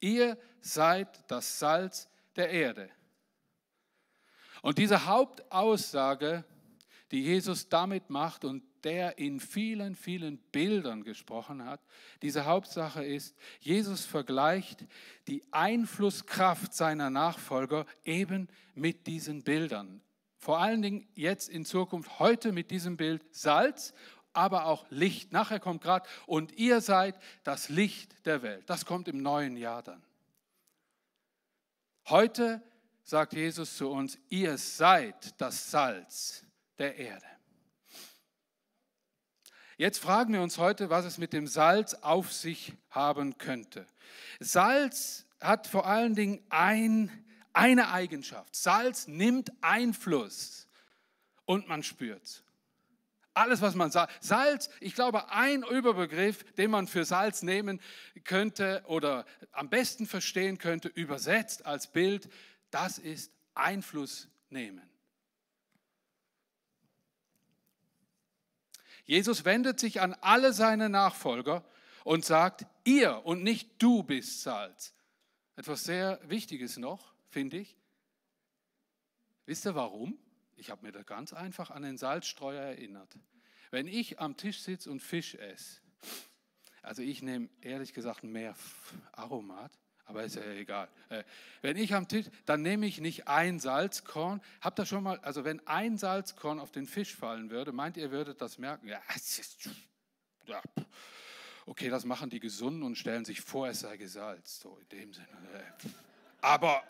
Ihr 0.00 0.38
seid 0.60 1.30
das 1.30 1.58
Salz 1.58 2.08
der 2.36 2.50
Erde. 2.50 2.90
Und 4.62 4.78
diese 4.78 5.06
Hauptaussage, 5.06 6.44
die 7.10 7.22
Jesus 7.22 7.68
damit 7.68 8.08
macht 8.08 8.44
und 8.44 8.62
der 8.84 9.18
in 9.18 9.40
vielen, 9.40 9.94
vielen 9.94 10.38
Bildern 10.52 11.04
gesprochen 11.04 11.64
hat, 11.64 11.80
diese 12.22 12.44
Hauptsache 12.44 13.04
ist, 13.04 13.34
Jesus 13.60 14.04
vergleicht 14.04 14.84
die 15.26 15.42
Einflusskraft 15.50 16.74
seiner 16.74 17.10
Nachfolger 17.10 17.86
eben 18.04 18.48
mit 18.74 19.06
diesen 19.06 19.42
Bildern. 19.42 20.02
Vor 20.44 20.60
allen 20.60 20.82
Dingen 20.82 21.08
jetzt 21.14 21.48
in 21.48 21.64
Zukunft, 21.64 22.18
heute 22.18 22.52
mit 22.52 22.70
diesem 22.70 22.98
Bild 22.98 23.24
Salz, 23.34 23.94
aber 24.34 24.66
auch 24.66 24.84
Licht. 24.90 25.32
Nachher 25.32 25.58
kommt 25.58 25.82
gerade, 25.82 26.06
und 26.26 26.52
ihr 26.58 26.82
seid 26.82 27.18
das 27.44 27.70
Licht 27.70 28.14
der 28.26 28.42
Welt. 28.42 28.68
Das 28.68 28.84
kommt 28.84 29.08
im 29.08 29.22
neuen 29.22 29.56
Jahr 29.56 29.82
dann. 29.82 30.04
Heute 32.10 32.62
sagt 33.04 33.32
Jesus 33.32 33.78
zu 33.78 33.88
uns, 33.88 34.18
ihr 34.28 34.58
seid 34.58 35.40
das 35.40 35.70
Salz 35.70 36.44
der 36.76 36.94
Erde. 36.96 37.24
Jetzt 39.78 39.98
fragen 39.98 40.34
wir 40.34 40.42
uns 40.42 40.58
heute, 40.58 40.90
was 40.90 41.06
es 41.06 41.16
mit 41.16 41.32
dem 41.32 41.46
Salz 41.46 41.94
auf 41.94 42.34
sich 42.34 42.74
haben 42.90 43.38
könnte. 43.38 43.86
Salz 44.40 45.24
hat 45.40 45.66
vor 45.66 45.86
allen 45.86 46.14
Dingen 46.14 46.44
ein 46.50 47.23
eine 47.54 47.90
Eigenschaft. 47.90 48.54
Salz 48.54 49.08
nimmt 49.08 49.52
Einfluss 49.62 50.68
und 51.46 51.68
man 51.68 51.82
spürt 51.82 52.44
alles, 53.34 53.60
was 53.60 53.74
man 53.74 53.90
sagt. 53.90 54.22
Salz, 54.22 54.70
ich 54.80 54.94
glaube, 54.94 55.30
ein 55.30 55.64
Überbegriff, 55.64 56.44
den 56.54 56.70
man 56.70 56.86
für 56.86 57.04
Salz 57.04 57.42
nehmen 57.42 57.80
könnte 58.22 58.82
oder 58.86 59.26
am 59.52 59.68
besten 59.68 60.06
verstehen 60.06 60.58
könnte, 60.58 60.88
übersetzt 60.88 61.66
als 61.66 61.88
Bild, 61.88 62.28
das 62.70 62.98
ist 62.98 63.32
Einfluss 63.54 64.28
nehmen. 64.48 64.88
Jesus 69.04 69.44
wendet 69.44 69.78
sich 69.78 70.00
an 70.00 70.14
alle 70.20 70.52
seine 70.54 70.88
Nachfolger 70.88 71.64
und 72.04 72.24
sagt, 72.24 72.64
ihr 72.84 73.26
und 73.26 73.42
nicht 73.42 73.70
du 73.82 74.02
bist 74.02 74.42
Salz. 74.42 74.94
Etwas 75.56 75.84
sehr 75.84 76.18
Wichtiges 76.24 76.78
noch 76.78 77.13
finde 77.34 77.58
ich. 77.58 77.76
Wisst 79.44 79.66
ihr 79.66 79.74
warum? 79.74 80.16
Ich 80.56 80.70
habe 80.70 80.86
mir 80.86 80.92
da 80.92 81.02
ganz 81.02 81.32
einfach 81.32 81.72
an 81.72 81.82
den 81.82 81.98
Salzstreuer 81.98 82.62
erinnert. 82.62 83.12
Wenn 83.72 83.88
ich 83.88 84.20
am 84.20 84.36
Tisch 84.36 84.60
sitze 84.60 84.88
und 84.88 85.00
Fisch 85.00 85.34
esse, 85.34 85.80
also 86.80 87.02
ich 87.02 87.22
nehme 87.22 87.48
ehrlich 87.60 87.92
gesagt 87.92 88.22
mehr 88.22 88.54
Aromat, 89.12 89.72
aber 90.04 90.22
ist 90.22 90.36
ja 90.36 90.44
egal. 90.52 90.88
Äh, 91.08 91.24
wenn 91.60 91.76
ich 91.76 91.92
am 91.94 92.06
Tisch, 92.06 92.26
dann 92.46 92.62
nehme 92.62 92.86
ich 92.86 93.00
nicht 93.00 93.26
ein 93.26 93.58
Salzkorn. 93.58 94.40
Habt 94.60 94.78
ihr 94.78 94.86
schon 94.86 95.02
mal, 95.02 95.18
also 95.20 95.44
wenn 95.44 95.66
ein 95.66 95.98
Salzkorn 95.98 96.60
auf 96.60 96.70
den 96.70 96.86
Fisch 96.86 97.16
fallen 97.16 97.50
würde, 97.50 97.72
meint 97.72 97.96
ihr, 97.96 98.12
würdet 98.12 98.40
das 98.40 98.58
merken? 98.58 98.86
Ja, 98.86 99.02
ja 100.46 100.62
okay, 101.66 101.88
das 101.88 102.04
machen 102.04 102.30
die 102.30 102.40
Gesunden 102.40 102.84
und 102.84 102.96
stellen 102.96 103.24
sich 103.24 103.40
vor, 103.40 103.66
es 103.66 103.80
sei 103.80 103.96
gesalzt. 103.96 104.60
So 104.60 104.78
in 104.78 104.88
dem 104.90 105.12
Sinne. 105.12 105.26
Aber 106.44 106.84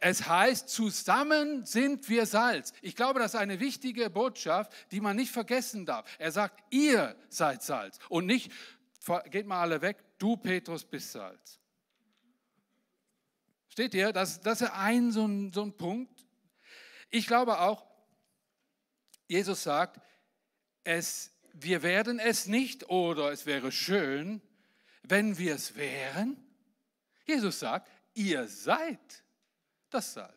es 0.00 0.28
heißt, 0.28 0.68
zusammen 0.68 1.66
sind 1.66 2.08
wir 2.08 2.26
Salz. 2.26 2.72
Ich 2.80 2.94
glaube, 2.94 3.18
das 3.18 3.34
ist 3.34 3.40
eine 3.40 3.58
wichtige 3.58 4.08
Botschaft, 4.08 4.72
die 4.92 5.00
man 5.00 5.16
nicht 5.16 5.32
vergessen 5.32 5.84
darf. 5.84 6.04
Er 6.18 6.30
sagt, 6.30 6.62
ihr 6.70 7.16
seid 7.28 7.62
Salz 7.62 7.98
und 8.08 8.26
nicht, 8.26 8.52
geht 9.30 9.46
mal 9.46 9.60
alle 9.60 9.82
weg, 9.82 9.98
du 10.18 10.36
Petrus 10.36 10.84
bist 10.84 11.12
Salz. 11.12 11.58
Steht 13.68 13.94
ihr? 13.94 14.12
Das, 14.12 14.40
das 14.40 14.60
ist 14.60 14.70
ein 14.70 15.10
so, 15.10 15.26
ein 15.26 15.52
so 15.52 15.62
ein 15.62 15.76
Punkt. 15.76 16.24
Ich 17.10 17.26
glaube 17.26 17.58
auch, 17.58 17.84
Jesus 19.26 19.64
sagt, 19.64 20.00
es, 20.84 21.32
wir 21.52 21.82
werden 21.82 22.20
es 22.20 22.46
nicht 22.46 22.88
oder 22.90 23.32
es 23.32 23.46
wäre 23.46 23.72
schön, 23.72 24.40
wenn 25.02 25.38
wir 25.38 25.56
es 25.56 25.74
wären. 25.74 26.36
Jesus 27.26 27.58
sagt, 27.58 27.88
ihr 28.14 28.46
seid 28.48 29.24
das 29.90 30.14
Salz. 30.14 30.32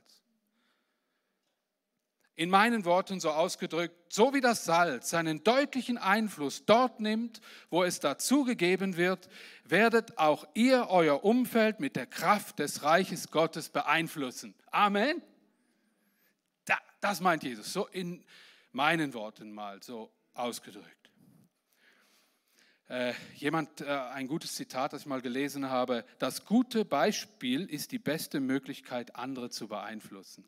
In 2.35 2.51
meinen 2.51 2.85
Worten 2.85 3.19
so 3.19 3.31
ausgedrückt, 3.31 4.13
so 4.13 4.31
wie 4.31 4.41
das 4.41 4.63
Salz 4.63 5.09
seinen 5.09 5.43
deutlichen 5.43 5.97
Einfluss 5.97 6.65
dort 6.65 6.99
nimmt, 6.99 7.41
wo 7.71 7.83
es 7.83 7.99
dazugegeben 7.99 8.95
wird, 8.95 9.27
werdet 9.63 10.19
auch 10.19 10.47
ihr 10.53 10.87
euer 10.89 11.23
Umfeld 11.23 11.79
mit 11.79 11.95
der 11.95 12.05
Kraft 12.05 12.59
des 12.59 12.83
Reiches 12.83 13.31
Gottes 13.31 13.69
beeinflussen. 13.69 14.53
Amen. 14.69 15.23
das 16.99 17.21
meint 17.21 17.43
Jesus, 17.43 17.73
so 17.73 17.87
in 17.87 18.23
meinen 18.71 19.15
Worten 19.15 19.51
mal 19.51 19.81
so 19.81 20.11
ausgedrückt. 20.35 21.06
Äh, 22.89 23.13
jemand, 23.35 23.81
äh, 23.81 23.85
ein 23.85 24.27
gutes 24.27 24.55
Zitat, 24.55 24.93
das 24.93 25.01
ich 25.01 25.07
mal 25.07 25.21
gelesen 25.21 25.69
habe, 25.69 26.05
das 26.19 26.45
gute 26.45 26.85
Beispiel 26.85 27.65
ist 27.65 27.91
die 27.91 27.99
beste 27.99 28.39
Möglichkeit, 28.39 29.15
andere 29.17 29.49
zu 29.49 29.67
beeinflussen. 29.67 30.47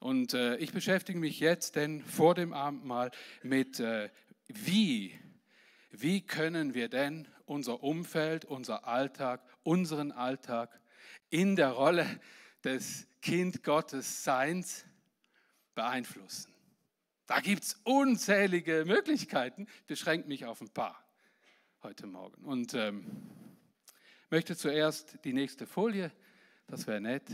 Und 0.00 0.32
äh, 0.32 0.56
ich 0.56 0.72
beschäftige 0.72 1.18
mich 1.18 1.40
jetzt 1.40 1.76
denn 1.76 2.02
vor 2.02 2.34
dem 2.34 2.54
Abendmahl 2.54 3.10
mit, 3.42 3.78
äh, 3.80 4.08
wie, 4.46 5.18
wie 5.90 6.22
können 6.22 6.72
wir 6.72 6.88
denn 6.88 7.28
unser 7.44 7.82
Umfeld, 7.82 8.46
unser 8.46 8.86
Alltag, 8.86 9.42
unseren 9.64 10.12
Alltag 10.12 10.80
in 11.28 11.56
der 11.56 11.70
Rolle 11.70 12.06
des 12.64 13.06
Kind 13.20 13.62
Gottes 13.64 14.24
Seins 14.24 14.86
beeinflussen. 15.74 16.57
Da 17.28 17.40
gibt 17.40 17.62
es 17.62 17.74
unzählige 17.84 18.84
Möglichkeiten. 18.86 19.66
Ich 19.80 19.86
beschränke 19.86 20.26
mich 20.28 20.46
auf 20.46 20.62
ein 20.62 20.70
paar 20.70 21.04
heute 21.82 22.06
Morgen. 22.06 22.42
Und 22.42 22.72
ähm, 22.72 23.06
möchte 24.30 24.56
zuerst 24.56 25.22
die 25.26 25.34
nächste 25.34 25.66
Folie, 25.66 26.10
das 26.68 26.86
wäre 26.86 27.02
nett. 27.02 27.24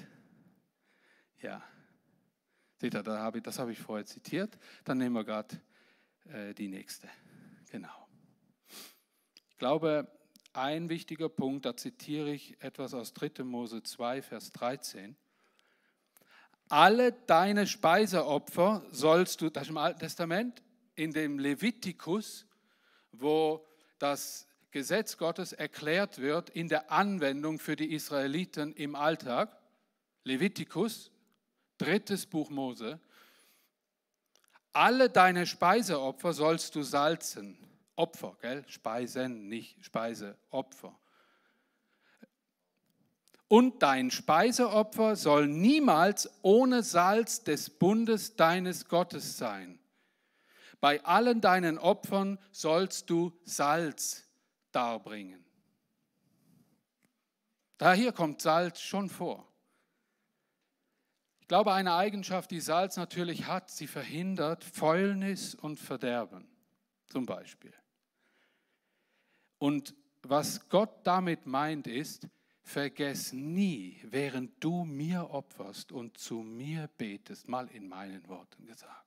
Ja, 1.41 1.63
seht 2.79 2.95
ihr, 2.95 3.05
da 3.05 3.21
hab 3.21 3.37
ich, 3.37 3.45
das 3.45 3.61
habe 3.61 3.71
ich 3.71 3.79
vorher 3.79 4.05
zitiert. 4.05 4.59
Dann 4.83 4.99
nehmen 4.99 5.15
wir 5.15 5.23
gerade 5.23 5.61
äh, 6.25 6.55
die 6.55 6.67
nächste. 6.67 7.09
Genau. 7.71 8.09
Ich 9.49 9.57
glaube, 9.59 10.11
ein 10.55 10.89
wichtiger 10.89 11.29
Punkt, 11.29 11.67
da 11.67 11.77
zitiere 11.77 12.33
ich 12.33 12.61
etwas 12.61 12.95
aus 12.95 13.13
3. 13.13 13.45
Mose 13.45 13.85
2, 13.85 14.23
Vers 14.23 14.51
13 14.51 15.17
alle 16.75 17.13
deine 17.13 17.69
Speiseopfer 17.69 18.83
sollst 18.91 19.41
du, 19.41 19.49
das 19.49 19.65
ist 19.65 19.69
im 19.71 19.79
Alten 19.79 20.01
Testament, 20.01 20.61
in 20.97 21.13
dem 21.13 21.39
Levitikus, 21.39 22.47
wo 23.13 23.65
das 24.01 24.49
Gesetz 24.73 25.17
Gottes 25.17 25.53
erklärt 25.53 26.19
wird 26.19 26.51
in 26.51 26.67
der 26.67 26.91
Anwendung 26.91 27.61
für 27.61 27.77
die 27.77 27.95
Israeliten 27.95 28.73
im 28.73 28.97
Alltag. 28.97 29.57
Levitikus, 30.25 31.13
drittes 31.79 32.27
Buch 32.27 32.51
Mose. 32.51 32.99
Alle 34.73 35.09
deine 35.09 35.47
Speiseopfer 35.47 36.33
sollst 36.33 36.75
du 36.75 36.83
salzen. 36.83 37.57
Opfer, 37.95 38.37
gell? 38.41 38.65
Speisen, 38.67 39.49
nicht 39.49 39.77
Speiseopfer. 39.85 40.99
Und 43.49 43.83
dein 43.83 44.11
Speiseopfer 44.11 45.17
soll 45.17 45.47
niemals 45.49 46.31
ohne 46.43 46.83
Salz 46.83 47.45
des 47.45 47.71
Bundes 47.71 48.37
deines 48.37 48.89
Gottes 48.89 49.37
sein. 49.37 49.79
Bei 50.81 51.05
allen 51.05 51.41
deinen 51.41 51.79
Opfern 51.79 52.39
sollst 52.53 53.11
du 53.11 53.33
Salz 53.45 54.29
darbringen. 54.73 55.45
Da 57.79 57.93
hier 57.93 58.13
kommt 58.13 58.41
Salz 58.41 58.81
schon 58.81 59.09
vor. 59.09 59.49
Ich 61.41 61.49
glaube, 61.49 61.75
eine 61.75 61.95
Eigenschaft, 61.95 62.51
die 62.51 62.61
Salz 62.61 62.97
natürlich 62.97 63.47
hat, 63.47 63.71
sie 63.71 63.87
verhindert 63.87 64.65
Fäulnis 64.65 65.55
und 65.55 65.79
Verderben, 65.79 66.49
zum 67.07 67.27
Beispiel. 67.27 67.75
Und 69.59 69.95
was 70.23 70.69
Gott 70.71 71.07
damit 71.07 71.47
meint, 71.47 71.87
ist, 71.87 72.29
vergess 72.65 73.33
nie, 73.33 74.01
während 74.03 74.53
du 74.63 74.85
mir 74.85 75.31
opferst 75.31 75.93
und 75.93 76.19
zu 76.19 76.37
mir 76.37 76.89
betest, 76.97 77.49
mal 77.49 77.69
in 77.69 77.89
meinen 77.89 78.27
Worten 78.27 78.67
gesagt, 78.67 79.07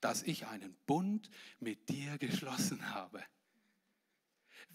dass 0.00 0.22
ich 0.22 0.46
einen 0.46 0.74
Bund 0.86 1.30
mit 1.60 1.88
dir 1.88 2.18
geschlossen 2.18 2.94
habe. 2.94 3.22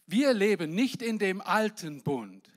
Wir 0.05 0.33
leben 0.33 0.73
nicht 0.73 1.01
in 1.01 1.19
dem 1.19 1.41
alten 1.41 2.03
Bund, 2.03 2.49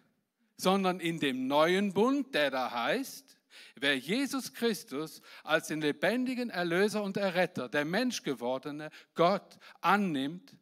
sondern 0.56 1.00
in 1.00 1.18
dem 1.18 1.46
neuen 1.48 1.92
Bund, 1.94 2.34
der 2.34 2.50
da 2.50 2.70
heißt, 2.70 3.38
wer 3.76 3.98
Jesus 3.98 4.52
Christus 4.52 5.22
als 5.42 5.68
den 5.68 5.80
lebendigen 5.80 6.50
Erlöser 6.50 7.02
und 7.02 7.16
Erretter, 7.16 7.68
der 7.68 7.84
Menschgewordene 7.84 8.90
Gott 9.14 9.58
annimmt, 9.80 10.54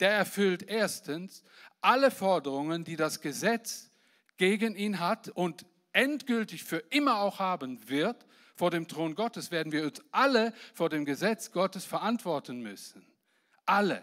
der 0.00 0.12
erfüllt 0.12 0.62
erstens 0.62 1.42
alle 1.80 2.10
Forderungen, 2.10 2.84
die 2.84 2.96
das 2.96 3.20
Gesetz 3.20 3.91
gegen 4.42 4.74
ihn 4.74 4.98
hat 4.98 5.28
und 5.28 5.64
endgültig 5.92 6.64
für 6.64 6.78
immer 6.90 7.20
auch 7.20 7.38
haben 7.38 7.88
wird, 7.88 8.26
vor 8.56 8.72
dem 8.72 8.88
Thron 8.88 9.14
Gottes 9.14 9.52
werden 9.52 9.70
wir 9.70 9.84
uns 9.84 10.02
alle 10.10 10.52
vor 10.74 10.88
dem 10.88 11.04
Gesetz 11.04 11.52
Gottes 11.52 11.84
verantworten 11.84 12.60
müssen. 12.60 13.06
Alle. 13.66 14.02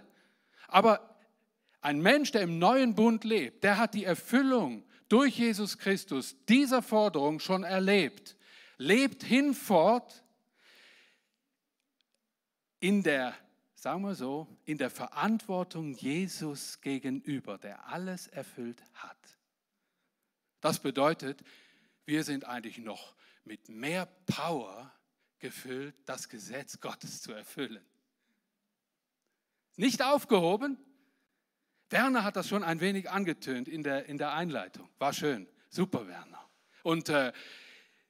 Aber 0.69 1.17
ein 1.81 1.99
Mensch, 1.99 2.31
der 2.31 2.43
im 2.43 2.57
neuen 2.57 2.95
Bund 2.95 3.25
lebt, 3.25 3.65
der 3.65 3.77
hat 3.77 3.93
die 3.93 4.05
Erfüllung 4.05 4.85
durch 5.09 5.37
Jesus 5.37 5.77
Christus 5.77 6.37
dieser 6.47 6.81
Forderung 6.81 7.41
schon 7.41 7.65
erlebt. 7.65 8.37
Lebt 8.77 9.23
hinfort 9.23 10.23
in 12.79 13.03
der, 13.03 13.35
sagen 13.75 14.03
wir 14.03 14.15
so, 14.15 14.47
in 14.63 14.77
der 14.77 14.89
Verantwortung 14.89 15.95
Jesus 15.95 16.79
gegenüber, 16.79 17.57
der 17.57 17.89
alles 17.89 18.27
erfüllt 18.27 18.81
hat. 18.93 19.38
Das 20.61 20.79
bedeutet, 20.79 21.43
wir 22.05 22.23
sind 22.23 22.45
eigentlich 22.45 22.77
noch 22.79 23.15
mit 23.43 23.69
mehr 23.69 24.05
Power 24.25 24.91
gefüllt, 25.39 25.95
das 26.05 26.29
Gesetz 26.29 26.79
Gottes 26.79 27.21
zu 27.21 27.31
erfüllen. 27.31 27.83
Nicht 29.75 30.01
aufgehoben. 30.03 30.77
Werner 31.89 32.23
hat 32.23 32.35
das 32.35 32.47
schon 32.47 32.63
ein 32.63 32.81
wenig 32.81 33.09
angetönt 33.09 33.67
in 33.67 33.81
der, 33.83 34.05
in 34.07 34.17
der 34.17 34.33
Einleitung. 34.33 34.89
War 34.99 35.13
schön. 35.13 35.47
Super, 35.69 36.07
Werner. 36.07 36.49
Und 36.83 37.09
äh, 37.09 37.31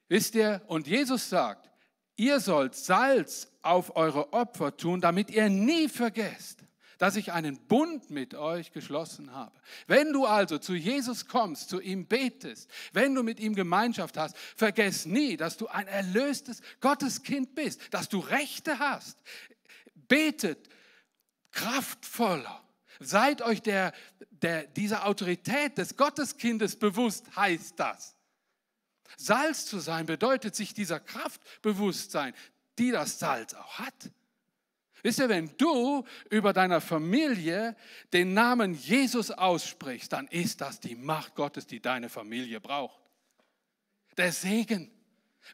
wisst 0.08 0.34
ihr, 0.34 0.62
und 0.66 0.86
Jesus 0.86 1.28
sagt, 1.28 1.70
ihr 2.16 2.40
sollt 2.40 2.74
Salz 2.74 3.50
auf 3.62 3.96
eure 3.96 4.32
Opfer 4.32 4.76
tun, 4.76 5.00
damit 5.00 5.30
ihr 5.30 5.48
nie 5.48 5.88
vergesst, 5.88 6.64
dass 7.00 7.16
ich 7.16 7.32
einen 7.32 7.56
Bund 7.66 8.10
mit 8.10 8.34
euch 8.34 8.72
geschlossen 8.72 9.32
habe. 9.32 9.58
Wenn 9.86 10.12
du 10.12 10.26
also 10.26 10.58
zu 10.58 10.74
Jesus 10.74 11.26
kommst, 11.26 11.70
zu 11.70 11.80
ihm 11.80 12.06
betest, 12.06 12.70
wenn 12.92 13.14
du 13.14 13.22
mit 13.22 13.40
ihm 13.40 13.54
Gemeinschaft 13.54 14.18
hast, 14.18 14.36
vergess 14.36 15.06
nie, 15.06 15.38
dass 15.38 15.56
du 15.56 15.66
ein 15.68 15.86
erlöstes 15.86 16.60
Gotteskind 16.82 17.54
bist, 17.54 17.80
dass 17.90 18.10
du 18.10 18.18
Rechte 18.18 18.78
hast. 18.78 19.16
Betet 19.94 20.68
kraftvoller. 21.52 22.62
Seid 22.98 23.40
euch 23.40 23.62
der, 23.62 23.94
der, 24.28 24.66
dieser 24.66 25.06
Autorität 25.06 25.78
des 25.78 25.96
Gotteskindes 25.96 26.76
bewusst, 26.76 27.34
heißt 27.34 27.80
das. 27.80 28.14
Salz 29.16 29.64
zu 29.64 29.78
sein 29.78 30.04
bedeutet 30.04 30.54
sich 30.54 30.74
dieser 30.74 31.00
Kraft 31.00 31.40
bewusst 31.62 32.10
sein, 32.10 32.34
die 32.78 32.90
das 32.90 33.18
Salz 33.18 33.54
auch 33.54 33.78
hat. 33.78 34.10
Wisst 35.02 35.18
ihr, 35.18 35.28
wenn 35.28 35.50
du 35.56 36.04
über 36.30 36.52
deiner 36.52 36.80
Familie 36.80 37.76
den 38.12 38.34
Namen 38.34 38.74
Jesus 38.74 39.30
aussprichst, 39.30 40.12
dann 40.12 40.26
ist 40.28 40.60
das 40.60 40.80
die 40.80 40.96
Macht 40.96 41.34
Gottes, 41.34 41.66
die 41.66 41.80
deine 41.80 42.08
Familie 42.08 42.60
braucht. 42.60 43.00
Der 44.16 44.32
Segen. 44.32 44.90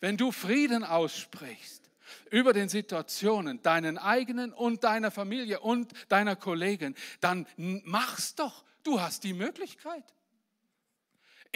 Wenn 0.01 0.17
du 0.17 0.33
Frieden 0.33 0.85
aussprichst 0.85 1.91
über 2.31 2.53
den 2.53 2.69
Situationen, 2.69 3.63
deinen 3.63 3.99
eigenen 3.99 4.53
und 4.53 4.85
deiner 4.85 5.11
Familie 5.11 5.61
und 5.61 5.93
deiner 6.09 6.37
Kollegen, 6.37 6.95
dann 7.21 7.47
mach's 7.57 8.35
doch. 8.35 8.65
Du 8.83 9.01
hast 9.01 9.25
die 9.25 9.33
Möglichkeit. 9.33 10.05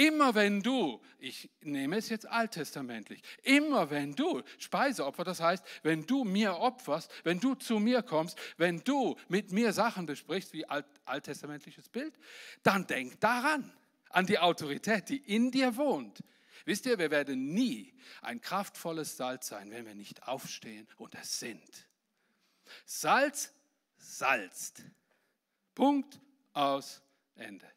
Immer 0.00 0.34
wenn 0.34 0.62
du, 0.62 0.98
ich 1.18 1.50
nehme 1.60 1.98
es 1.98 2.08
jetzt 2.08 2.24
alttestamentlich, 2.24 3.20
immer 3.42 3.90
wenn 3.90 4.14
du 4.14 4.42
Speiseopfer, 4.56 5.24
das 5.24 5.42
heißt, 5.42 5.62
wenn 5.82 6.06
du 6.06 6.24
mir 6.24 6.56
opferst, 6.56 7.12
wenn 7.22 7.38
du 7.38 7.54
zu 7.54 7.78
mir 7.78 8.02
kommst, 8.02 8.38
wenn 8.56 8.82
du 8.82 9.18
mit 9.28 9.52
mir 9.52 9.74
Sachen 9.74 10.06
besprichst, 10.06 10.54
wie 10.54 10.66
alt, 10.66 10.86
alttestamentliches 11.04 11.90
Bild, 11.90 12.18
dann 12.62 12.86
denk 12.86 13.20
daran, 13.20 13.70
an 14.08 14.24
die 14.24 14.38
Autorität, 14.38 15.10
die 15.10 15.18
in 15.18 15.50
dir 15.50 15.76
wohnt. 15.76 16.24
Wisst 16.64 16.86
ihr, 16.86 16.98
wir 16.98 17.10
werden 17.10 17.52
nie 17.52 17.92
ein 18.22 18.40
kraftvolles 18.40 19.18
Salz 19.18 19.48
sein, 19.48 19.70
wenn 19.70 19.84
wir 19.84 19.94
nicht 19.94 20.26
aufstehen 20.26 20.88
und 20.96 21.14
es 21.14 21.40
sind. 21.40 21.88
Salz 22.86 23.52
salzt. 23.98 24.82
Punkt 25.74 26.18
aus 26.54 27.02
Ende. 27.34 27.70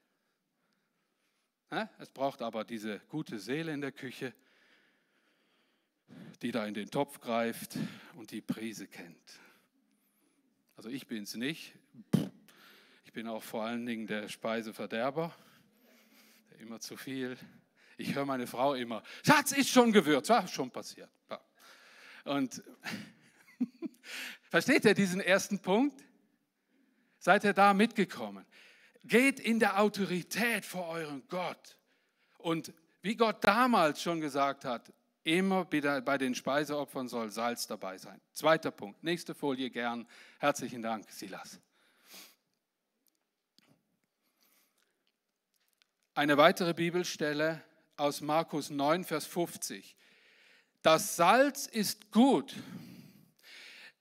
Es 1.98 2.10
braucht 2.10 2.42
aber 2.42 2.64
diese 2.64 3.00
gute 3.10 3.40
Seele 3.40 3.74
in 3.74 3.82
der 3.82 3.92
Küche, 3.92 4.34
die 6.42 6.52
da 6.52 6.66
in 6.66 6.74
den 6.74 6.90
Topf 6.92 7.20
greift 7.20 7.78
und 8.16 8.32
die 8.32 8.42
Prise 8.42 8.88
kennt. 8.88 9.40
Also 10.76 10.90
ich 10.90 11.08
bin 11.08 11.24
es 11.24 11.36
nicht. 11.36 11.74
Ich 13.06 13.14
bin 13.14 13.28
auch 13.28 13.42
vor 13.42 13.64
allen 13.64 13.86
Dingen 13.86 14.08
der 14.08 14.28
Speiseverderber, 14.28 15.36
der 16.52 16.60
immer 16.60 16.80
zu 16.80 16.98
viel. 16.98 17.38
Ich 17.98 18.14
höre 18.16 18.26
meine 18.26 18.48
Frau 18.48 18.74
immer, 18.74 19.04
Schatz, 19.26 19.52
ist 19.52 19.70
schon 19.70 19.92
gewürzt. 19.92 20.30
War 20.30 20.48
schon 20.48 20.70
passiert. 20.70 21.10
Und 22.24 22.64
versteht 24.50 24.86
ihr 24.86 24.94
diesen 24.94 25.22
ersten 25.22 25.60
Punkt? 25.60 26.04
Seid 27.20 27.44
ihr 27.44 27.54
da 27.54 27.74
mitgekommen? 27.74 28.46
Geht 29.04 29.40
in 29.40 29.60
der 29.60 29.80
Autorität 29.80 30.66
vor 30.66 30.88
euren 30.88 31.28
Gott. 31.28 31.78
Und 32.38 32.74
wie 33.02 33.16
Gott 33.16 33.44
damals 33.44 34.02
schon 34.02 34.22
gesagt 34.22 34.66
hat, 34.66 34.94
immer 35.24 35.66
bei 35.66 36.18
den 36.18 36.36
Speiseopfern 36.36 37.08
soll 37.08 37.30
Salz 37.30 37.68
dabei 37.68 37.98
sein. 37.98 38.20
Zweiter 38.34 38.72
Punkt, 38.72 39.04
nächste 39.04 39.36
Folie 39.36 39.70
gern. 39.70 40.08
Herzlichen 40.40 40.82
Dank, 40.82 41.10
Silas. 41.12 41.60
Eine 46.16 46.38
weitere 46.38 46.74
Bibelstelle 46.74 47.64
aus 47.98 48.22
Markus 48.22 48.70
9, 48.70 49.04
Vers 49.04 49.26
50. 49.26 49.96
Das 50.82 51.16
Salz 51.16 51.66
ist 51.66 52.12
gut. 52.12 52.54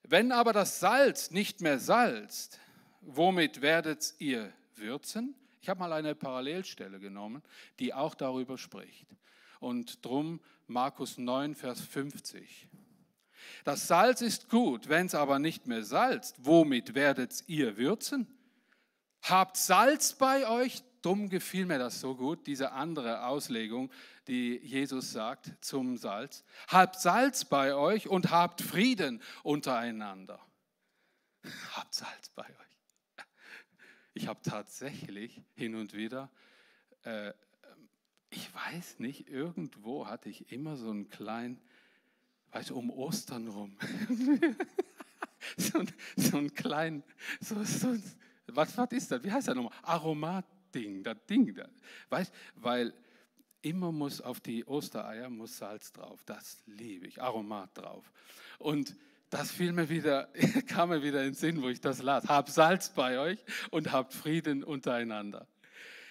Wenn 0.02 0.32
aber 0.32 0.52
das 0.52 0.80
Salz 0.80 1.30
nicht 1.30 1.60
mehr 1.60 1.78
salzt, 1.78 2.60
womit 3.00 3.62
werdet 3.62 4.14
ihr 4.18 4.52
würzen? 4.78 5.34
Ich 5.60 5.68
habe 5.68 5.80
mal 5.80 5.92
eine 5.92 6.14
Parallelstelle 6.14 6.98
genommen, 6.98 7.42
die 7.78 7.94
auch 7.94 8.14
darüber 8.14 8.58
spricht. 8.58 9.06
Und 9.60 10.04
drum 10.04 10.40
Markus 10.66 11.18
9, 11.18 11.54
Vers 11.54 11.80
50. 11.80 12.68
Das 13.64 13.86
Salz 13.86 14.20
ist 14.20 14.48
gut, 14.48 14.88
wenn 14.88 15.06
es 15.06 15.14
aber 15.14 15.38
nicht 15.38 15.66
mehr 15.66 15.84
salzt, 15.84 16.36
womit 16.38 16.94
werdet 16.94 17.44
ihr 17.46 17.76
würzen? 17.76 18.26
Habt 19.22 19.56
Salz 19.56 20.14
bei 20.14 20.48
euch, 20.48 20.82
Dumm 21.02 21.28
gefiel 21.28 21.66
mir 21.66 21.78
das 21.78 22.00
so 22.00 22.14
gut, 22.14 22.46
diese 22.46 22.72
andere 22.72 23.26
Auslegung, 23.26 23.90
die 24.28 24.56
Jesus 24.58 25.10
sagt 25.10 25.52
zum 25.60 25.96
Salz. 25.96 26.44
Habt 26.68 27.00
Salz 27.00 27.44
bei 27.44 27.74
euch 27.74 28.08
und 28.08 28.30
habt 28.30 28.62
Frieden 28.62 29.20
untereinander. 29.42 30.40
Habt 31.72 31.94
Salz 31.94 32.28
bei 32.36 32.44
euch. 32.44 32.71
Ich 34.14 34.26
habe 34.26 34.40
tatsächlich 34.42 35.42
hin 35.54 35.74
und 35.74 35.94
wieder, 35.94 36.30
äh, 37.04 37.32
ich 38.30 38.54
weiß 38.54 38.98
nicht, 38.98 39.28
irgendwo 39.28 40.06
hatte 40.06 40.28
ich 40.28 40.50
immer 40.52 40.76
so 40.76 40.90
einen 40.90 41.08
kleinen, 41.08 41.60
weißt 42.52 42.70
du, 42.70 42.76
um 42.76 42.90
Ostern 42.90 43.48
rum. 43.48 43.76
so, 45.56 45.84
so 46.16 46.38
einen 46.38 46.54
kleinen, 46.54 47.02
so, 47.40 47.62
so, 47.64 47.96
was, 48.46 48.76
was 48.76 48.92
ist 48.92 49.10
das? 49.10 49.22
Wie 49.22 49.30
heißt 49.30 49.48
das 49.48 49.54
nochmal? 49.54 49.76
Aromat. 49.82 50.46
Ding, 50.72 51.02
das 51.02 51.16
Ding. 51.28 51.54
Das, 51.54 51.70
weißt, 52.08 52.32
weil 52.56 52.94
immer 53.62 53.92
muss 53.92 54.20
auf 54.20 54.40
die 54.40 54.66
Ostereier 54.66 55.30
muss 55.30 55.58
Salz 55.58 55.92
drauf. 55.92 56.24
Das 56.24 56.62
liebe 56.66 57.06
ich, 57.06 57.22
Aromat 57.22 57.76
drauf. 57.76 58.10
Und 58.58 58.96
das 59.32 59.50
fiel 59.50 59.72
mir 59.72 59.88
wieder, 59.88 60.28
kam 60.68 60.90
mir 60.90 61.02
wieder 61.02 61.20
in 61.20 61.28
den 61.28 61.34
Sinn, 61.34 61.62
wo 61.62 61.68
ich 61.70 61.80
das 61.80 62.02
las. 62.02 62.28
Habt 62.28 62.50
Salz 62.50 62.90
bei 62.90 63.18
euch 63.18 63.38
und 63.70 63.90
habt 63.90 64.12
Frieden 64.12 64.62
untereinander. 64.62 65.46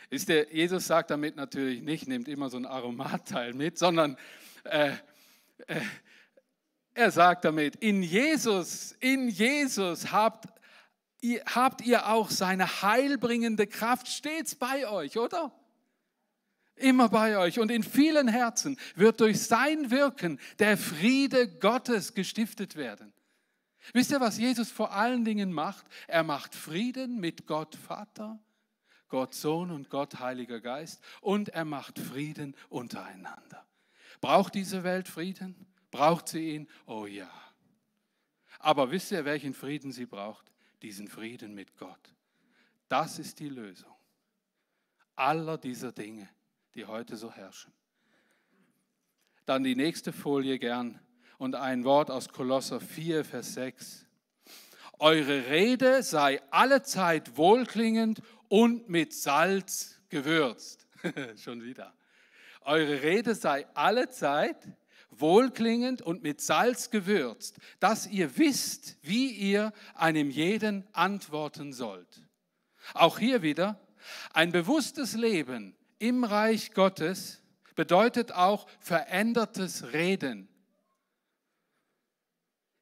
Ist 0.09 0.27
der, 0.27 0.51
Jesus 0.51 0.87
sagt 0.87 1.11
damit 1.11 1.35
natürlich 1.35 1.83
nicht, 1.83 2.07
nehmt 2.07 2.27
immer 2.27 2.49
so 2.49 2.57
ein 2.57 2.65
Aromatteil 2.65 3.53
mit, 3.53 3.77
sondern 3.77 4.17
äh, 4.63 4.89
äh, 5.67 5.81
er 6.95 7.11
sagt 7.11 7.45
damit, 7.45 7.75
in 7.75 8.01
Jesus, 8.01 8.93
in 8.99 9.29
Jesus 9.29 10.11
habt 10.11 10.49
habt 11.45 11.81
ihr 11.81 12.07
auch 12.07 12.31
seine 12.31 12.81
heilbringende 12.81 13.67
Kraft 13.67 14.07
stets 14.07 14.55
bei 14.55 14.87
euch, 14.89 15.19
oder? 15.19 15.51
Immer 16.81 17.09
bei 17.09 17.37
euch. 17.37 17.59
Und 17.59 17.71
in 17.71 17.83
vielen 17.83 18.27
Herzen 18.27 18.77
wird 18.95 19.19
durch 19.19 19.41
sein 19.41 19.91
Wirken 19.91 20.39
der 20.59 20.77
Friede 20.77 21.47
Gottes 21.47 22.13
gestiftet 22.13 22.75
werden. 22.75 23.13
Wisst 23.93 24.11
ihr, 24.11 24.19
was 24.19 24.37
Jesus 24.37 24.71
vor 24.71 24.93
allen 24.93 25.25
Dingen 25.25 25.51
macht? 25.51 25.85
Er 26.07 26.23
macht 26.23 26.53
Frieden 26.53 27.19
mit 27.19 27.47
Gott 27.47 27.75
Vater, 27.75 28.39
Gott 29.09 29.33
Sohn 29.33 29.71
und 29.71 29.89
Gott 29.89 30.19
Heiliger 30.19 30.59
Geist 30.59 31.01
und 31.19 31.49
er 31.49 31.65
macht 31.65 31.97
Frieden 31.97 32.55
untereinander. 32.69 33.65
Braucht 34.21 34.53
diese 34.53 34.83
Welt 34.83 35.07
Frieden? 35.07 35.67
Braucht 35.89 36.27
sie 36.27 36.55
ihn? 36.55 36.69
Oh 36.85 37.07
ja. 37.07 37.29
Aber 38.59 38.91
wisst 38.91 39.11
ihr, 39.11 39.25
welchen 39.25 39.53
Frieden 39.55 39.91
sie 39.91 40.05
braucht? 40.05 40.51
diesen 40.81 41.07
Frieden 41.07 41.53
mit 41.53 41.77
Gott. 41.77 42.13
Das 42.87 43.19
ist 43.19 43.39
die 43.39 43.49
Lösung 43.49 43.95
aller 45.15 45.57
dieser 45.57 45.91
Dinge, 45.91 46.27
die 46.75 46.85
heute 46.85 47.17
so 47.17 47.31
herrschen. 47.31 47.73
Dann 49.45 49.63
die 49.63 49.75
nächste 49.75 50.13
Folie 50.13 50.59
gern 50.59 50.99
und 51.37 51.55
ein 51.55 51.83
Wort 51.83 52.11
aus 52.11 52.29
Kolosser 52.29 52.79
4, 52.79 53.25
Vers 53.25 53.53
6. 53.53 54.05
Eure 54.99 55.47
Rede 55.49 56.03
sei 56.03 56.41
allezeit 56.51 57.35
wohlklingend 57.35 58.21
und 58.47 58.87
mit 58.89 59.13
Salz 59.13 59.99
gewürzt. 60.09 60.87
Schon 61.37 61.63
wieder. 61.63 61.93
Eure 62.61 63.01
Rede 63.01 63.33
sei 63.33 63.65
allezeit 63.73 64.57
wohlklingend 65.09 66.01
und 66.01 66.21
mit 66.21 66.41
Salz 66.41 66.91
gewürzt, 66.91 67.57
dass 67.79 68.07
ihr 68.07 68.37
wisst, 68.37 68.97
wie 69.01 69.31
ihr 69.31 69.73
einem 69.95 70.29
jeden 70.29 70.87
antworten 70.93 71.73
sollt. 71.73 72.21
Auch 72.93 73.19
hier 73.19 73.41
wieder, 73.41 73.79
ein 74.33 74.51
bewusstes 74.51 75.13
Leben 75.13 75.75
im 76.01 76.23
Reich 76.23 76.73
Gottes 76.73 77.41
bedeutet 77.75 78.31
auch 78.31 78.67
verändertes 78.79 79.93
Reden. 79.93 80.47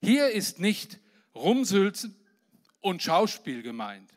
Hier 0.01 0.29
ist 0.29 0.59
nicht 0.59 0.99
Rumsülzen 1.35 2.15
und 2.79 3.03
Schauspiel 3.03 3.61
gemeint, 3.61 4.09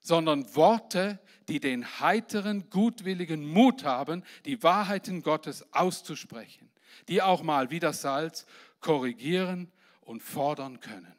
sondern 0.00 0.54
Worte, 0.56 1.20
die 1.48 1.60
den 1.60 2.00
heiteren, 2.00 2.68
gutwilligen 2.68 3.46
Mut 3.46 3.84
haben, 3.84 4.24
die 4.44 4.62
Wahrheiten 4.64 5.22
Gottes 5.22 5.72
auszusprechen, 5.72 6.68
die 7.06 7.22
auch 7.22 7.44
mal 7.44 7.70
wie 7.70 7.78
das 7.78 8.02
Salz 8.02 8.44
korrigieren 8.80 9.70
und 10.00 10.20
fordern 10.20 10.80
können. 10.80 11.14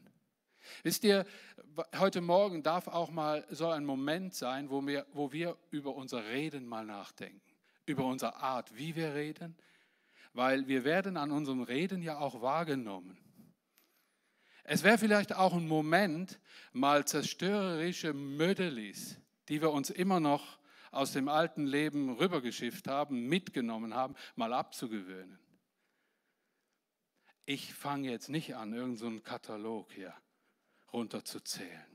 Wisst 0.83 1.05
ihr, 1.05 1.25
heute 1.97 2.21
Morgen 2.21 2.63
darf 2.63 2.87
auch 2.87 3.11
mal 3.11 3.45
so 3.49 3.69
ein 3.69 3.85
Moment 3.85 4.33
sein, 4.33 4.69
wo 4.69 4.85
wir, 4.85 5.05
wo 5.13 5.31
wir 5.31 5.57
über 5.71 5.95
unser 5.95 6.25
Reden 6.25 6.67
mal 6.67 6.85
nachdenken, 6.85 7.41
über 7.85 8.05
unsere 8.05 8.35
Art, 8.35 8.75
wie 8.77 8.95
wir 8.95 9.13
reden, 9.13 9.55
weil 10.33 10.67
wir 10.67 10.83
werden 10.83 11.17
an 11.17 11.31
unserem 11.31 11.61
Reden 11.61 12.01
ja 12.01 12.17
auch 12.17 12.41
wahrgenommen. 12.41 13.17
Es 14.63 14.83
wäre 14.83 14.97
vielleicht 14.97 15.35
auch 15.35 15.53
ein 15.53 15.67
Moment, 15.67 16.39
mal 16.73 17.05
zerstörerische 17.05 18.13
Mödelis 18.13 19.19
die 19.49 19.61
wir 19.61 19.71
uns 19.71 19.89
immer 19.89 20.19
noch 20.19 20.59
aus 20.91 21.11
dem 21.11 21.27
alten 21.27 21.65
Leben 21.65 22.09
rübergeschifft 22.15 22.87
haben, 22.87 23.27
mitgenommen 23.27 23.93
haben, 23.93 24.15
mal 24.35 24.53
abzugewöhnen. 24.53 25.39
Ich 27.45 27.73
fange 27.73 28.09
jetzt 28.09 28.29
nicht 28.29 28.55
an, 28.55 28.73
irgendeinen 28.73 29.17
so 29.17 29.21
Katalog 29.21 29.91
hier 29.91 30.13
runterzuzählen. 30.95 31.85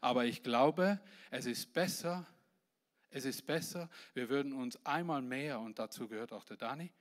Aber 0.00 0.24
ich 0.26 0.42
glaube, 0.42 1.00
es 1.30 1.46
ist 1.46 1.72
besser, 1.72 2.24
es 3.10 3.24
ist 3.24 3.46
besser, 3.46 3.88
wir 4.14 4.28
würden 4.28 4.52
uns 4.52 4.84
einmal 4.86 5.22
mehr, 5.22 5.58
und 5.58 5.78
dazu 5.78 6.06
gehört 6.06 6.32
auch 6.32 6.44
der 6.44 6.56
Dani, 6.56 6.92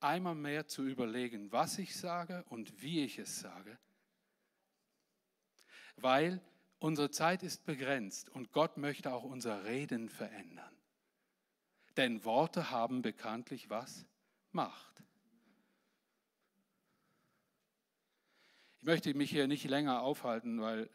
einmal 0.00 0.34
mehr 0.34 0.66
zu 0.66 0.82
überlegen, 0.84 1.52
was 1.52 1.78
ich 1.78 1.94
sage 1.94 2.44
und 2.48 2.82
wie 2.82 3.04
ich 3.04 3.18
es 3.18 3.38
sage. 3.38 3.78
Weil 5.96 6.40
Unsere 6.80 7.10
Zeit 7.10 7.42
ist 7.42 7.66
begrenzt 7.66 8.30
und 8.30 8.52
Gott 8.52 8.78
möchte 8.78 9.12
auch 9.12 9.22
unser 9.22 9.64
Reden 9.66 10.08
verändern. 10.08 10.74
Denn 11.98 12.24
Worte 12.24 12.70
haben 12.70 13.02
bekanntlich 13.02 13.68
was? 13.68 14.06
Macht. 14.50 15.02
Ich 18.80 18.86
möchte 18.86 19.12
mich 19.12 19.30
hier 19.30 19.46
nicht 19.46 19.64
länger 19.64 20.00
aufhalten, 20.00 20.62
weil 20.62 20.88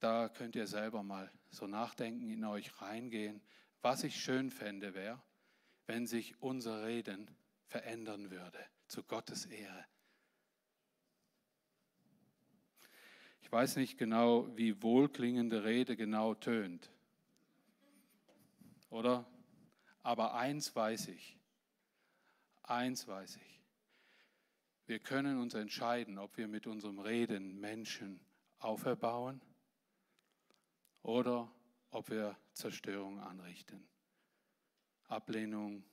da 0.00 0.28
könnt 0.28 0.54
ihr 0.54 0.66
selber 0.66 1.02
mal 1.02 1.32
so 1.48 1.66
nachdenken, 1.66 2.28
in 2.28 2.44
euch 2.44 2.82
reingehen. 2.82 3.40
Was 3.80 4.04
ich 4.04 4.20
schön 4.20 4.50
fände, 4.50 4.92
wäre, 4.92 5.22
wenn 5.86 6.06
sich 6.06 6.42
unser 6.42 6.84
Reden 6.84 7.34
verändern 7.64 8.30
würde, 8.30 8.58
zu 8.86 9.02
Gottes 9.02 9.46
Ehre. 9.46 9.86
Ich 13.40 13.50
weiß 13.50 13.76
nicht 13.76 13.96
genau, 13.96 14.54
wie 14.54 14.82
wohlklingende 14.82 15.64
Rede 15.64 15.96
genau 15.96 16.34
tönt. 16.34 16.90
oder? 18.90 19.24
Aber 20.02 20.34
eins 20.34 20.76
weiß 20.76 21.08
ich, 21.08 21.38
eins 22.62 23.08
weiß 23.08 23.36
ich. 23.36 23.55
Wir 24.86 25.00
können 25.00 25.38
uns 25.38 25.54
entscheiden, 25.54 26.16
ob 26.16 26.36
wir 26.36 26.46
mit 26.46 26.68
unserem 26.68 27.00
Reden 27.00 27.58
Menschen 27.58 28.20
auferbauen 28.60 29.40
oder 31.02 31.50
ob 31.90 32.08
wir 32.08 32.36
Zerstörung 32.52 33.18
anrichten. 33.18 33.84
Ablehnung 35.08 35.84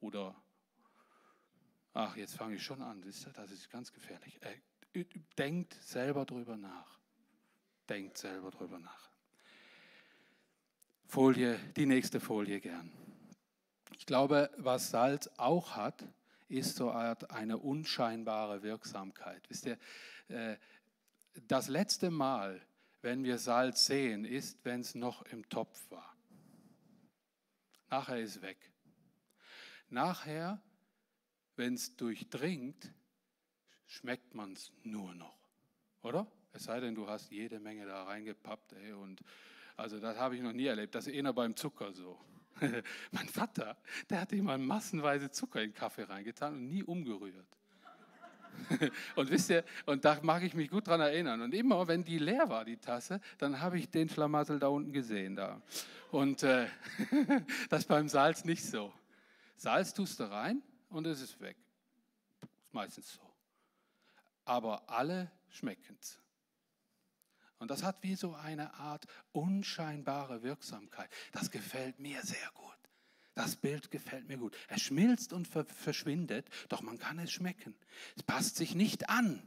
oder, 0.00 0.34
ach, 1.94 2.16
jetzt 2.16 2.36
fange 2.36 2.56
ich 2.56 2.62
schon 2.62 2.82
an, 2.82 3.00
das 3.00 3.50
ist 3.50 3.70
ganz 3.70 3.92
gefährlich. 3.92 4.38
Äh, 4.42 5.04
denkt 5.38 5.74
selber 5.74 6.26
drüber 6.26 6.58
nach. 6.58 6.98
Denkt 7.88 8.18
selber 8.18 8.50
drüber 8.50 8.78
nach. 8.78 9.10
Folie, 11.06 11.58
die 11.76 11.86
nächste 11.86 12.20
Folie 12.20 12.60
gern. 12.60 12.90
Ich 13.96 14.06
glaube, 14.06 14.50
was 14.56 14.90
Salz 14.90 15.28
auch 15.36 15.76
hat, 15.76 16.04
ist 16.48 16.76
so 16.76 16.90
eine 16.90 17.58
unscheinbare 17.58 18.62
Wirksamkeit. 18.62 19.42
Wisst 19.48 19.66
ihr, 19.66 19.78
äh, 20.28 20.56
das 21.48 21.68
letzte 21.68 22.10
Mal, 22.10 22.60
wenn 23.00 23.24
wir 23.24 23.38
Salz 23.38 23.86
sehen, 23.86 24.24
ist, 24.24 24.64
wenn 24.64 24.80
es 24.80 24.94
noch 24.94 25.22
im 25.22 25.48
Topf 25.48 25.90
war. 25.90 26.14
Nachher 27.88 28.20
ist 28.20 28.42
weg. 28.42 28.58
Nachher, 29.88 30.62
wenn 31.56 31.74
es 31.74 31.96
durchdringt, 31.96 32.92
schmeckt 33.86 34.34
man 34.34 34.52
es 34.52 34.72
nur 34.82 35.14
noch. 35.14 35.38
Oder? 36.02 36.26
Es 36.52 36.64
sei 36.64 36.80
denn, 36.80 36.94
du 36.94 37.08
hast 37.08 37.30
jede 37.30 37.60
Menge 37.60 37.86
da 37.86 38.04
reingepappt. 38.04 38.72
Ey, 38.72 38.92
und 38.92 39.22
also 39.76 40.00
das 40.00 40.16
habe 40.18 40.36
ich 40.36 40.42
noch 40.42 40.52
nie 40.52 40.66
erlebt. 40.66 40.94
Das 40.94 41.06
ist 41.06 41.14
eher 41.14 41.32
beim 41.32 41.56
Zucker 41.56 41.92
so. 41.92 42.18
mein 43.12 43.28
Vater, 43.28 43.76
der 44.10 44.20
hat 44.20 44.32
immer 44.32 44.58
massenweise 44.58 45.30
Zucker 45.30 45.62
in 45.62 45.70
den 45.70 45.74
Kaffee 45.74 46.04
reingetan 46.04 46.54
und 46.54 46.66
nie 46.68 46.82
umgerührt. 46.82 47.46
und 49.16 49.30
wisst 49.30 49.50
ihr, 49.50 49.64
und 49.86 50.04
da 50.04 50.18
mag 50.22 50.42
ich 50.42 50.54
mich 50.54 50.70
gut 50.70 50.86
dran 50.86 51.00
erinnern. 51.00 51.40
Und 51.40 51.54
immer, 51.54 51.86
wenn 51.88 52.04
die 52.04 52.18
leer 52.18 52.48
war, 52.48 52.64
die 52.64 52.76
Tasse, 52.76 53.20
dann 53.38 53.60
habe 53.60 53.78
ich 53.78 53.88
den 53.90 54.08
Schlamassel 54.08 54.58
da 54.58 54.68
unten 54.68 54.92
gesehen. 54.92 55.36
Da. 55.36 55.60
Und 56.10 56.42
äh, 56.42 56.66
das 57.70 57.84
beim 57.86 58.08
Salz 58.08 58.44
nicht 58.44 58.64
so. 58.64 58.92
Salz 59.56 59.94
tust 59.94 60.20
du 60.20 60.30
rein 60.30 60.62
und 60.90 61.06
es 61.06 61.20
ist 61.20 61.40
weg. 61.40 61.56
Ist 62.64 62.74
meistens 62.74 63.12
so. 63.14 63.20
Aber 64.44 64.88
alle 64.88 65.30
schmecken 65.48 65.96
es. 66.00 66.21
Und 67.62 67.70
das 67.70 67.84
hat 67.84 68.02
wie 68.02 68.16
so 68.16 68.34
eine 68.34 68.74
Art 68.74 69.06
unscheinbare 69.30 70.42
Wirksamkeit. 70.42 71.08
Das 71.30 71.52
gefällt 71.52 72.00
mir 72.00 72.20
sehr 72.22 72.50
gut. 72.54 72.66
Das 73.36 73.54
Bild 73.54 73.92
gefällt 73.92 74.26
mir 74.26 74.36
gut. 74.36 74.56
Es 74.66 74.82
schmilzt 74.82 75.32
und 75.32 75.46
verschwindet, 75.46 76.50
doch 76.70 76.82
man 76.82 76.98
kann 76.98 77.20
es 77.20 77.30
schmecken. 77.30 77.76
Es 78.16 78.24
passt 78.24 78.56
sich 78.56 78.74
nicht 78.74 79.08
an. 79.08 79.40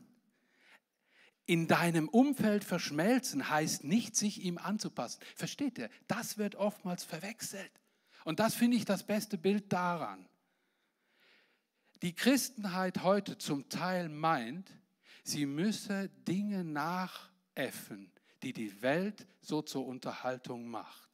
In 1.45 1.67
deinem 1.67 2.07
Umfeld 2.07 2.63
verschmelzen 2.63 3.49
heißt 3.49 3.83
nicht, 3.83 4.15
sich 4.15 4.41
ihm 4.41 4.59
anzupassen. 4.59 5.19
Versteht 5.35 5.77
ihr? 5.77 5.89
Das 6.07 6.37
wird 6.37 6.55
oftmals 6.55 7.03
verwechselt. 7.03 7.81
Und 8.23 8.39
das 8.39 8.55
finde 8.55 8.77
ich 8.77 8.85
das 8.85 9.03
beste 9.03 9.37
Bild 9.37 9.73
daran. 9.73 10.25
Die 12.01 12.15
Christenheit 12.15 13.03
heute 13.03 13.37
zum 13.37 13.67
Teil 13.67 14.07
meint, 14.07 14.71
sie 15.25 15.45
müsse 15.45 16.07
Dinge 16.25 16.63
nachäffen, 17.55 18.11
die 18.43 18.53
die 18.53 18.81
Welt 18.81 19.25
so 19.41 19.61
zur 19.61 19.85
Unterhaltung 19.85 20.67
macht 20.67 21.09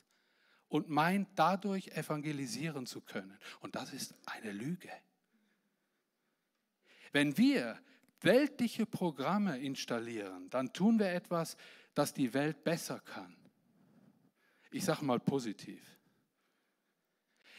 und 0.67 0.89
meint 0.89 1.27
dadurch 1.36 1.89
evangelisieren 1.89 2.86
zu 2.86 3.01
können. 3.01 3.38
Und 3.60 3.75
das 3.75 3.93
ist 3.93 4.15
eine 4.25 4.51
Lüge. 4.51 4.89
Wenn 7.12 7.38
wir 7.38 7.77
weltliche 8.21 8.86
Programme 8.86 9.58
installieren, 9.60 10.49
dann 10.49 10.71
tun 10.71 10.99
wir 10.99 11.12
etwas, 11.12 11.58
das 11.93 12.13
die 12.13 12.34
Welt 12.34 12.63
besser 12.63 12.99
kann. 12.99 13.36
Ich 14.71 14.86
sage 14.86 15.04
mal 15.04 15.19
positiv. 15.19 15.82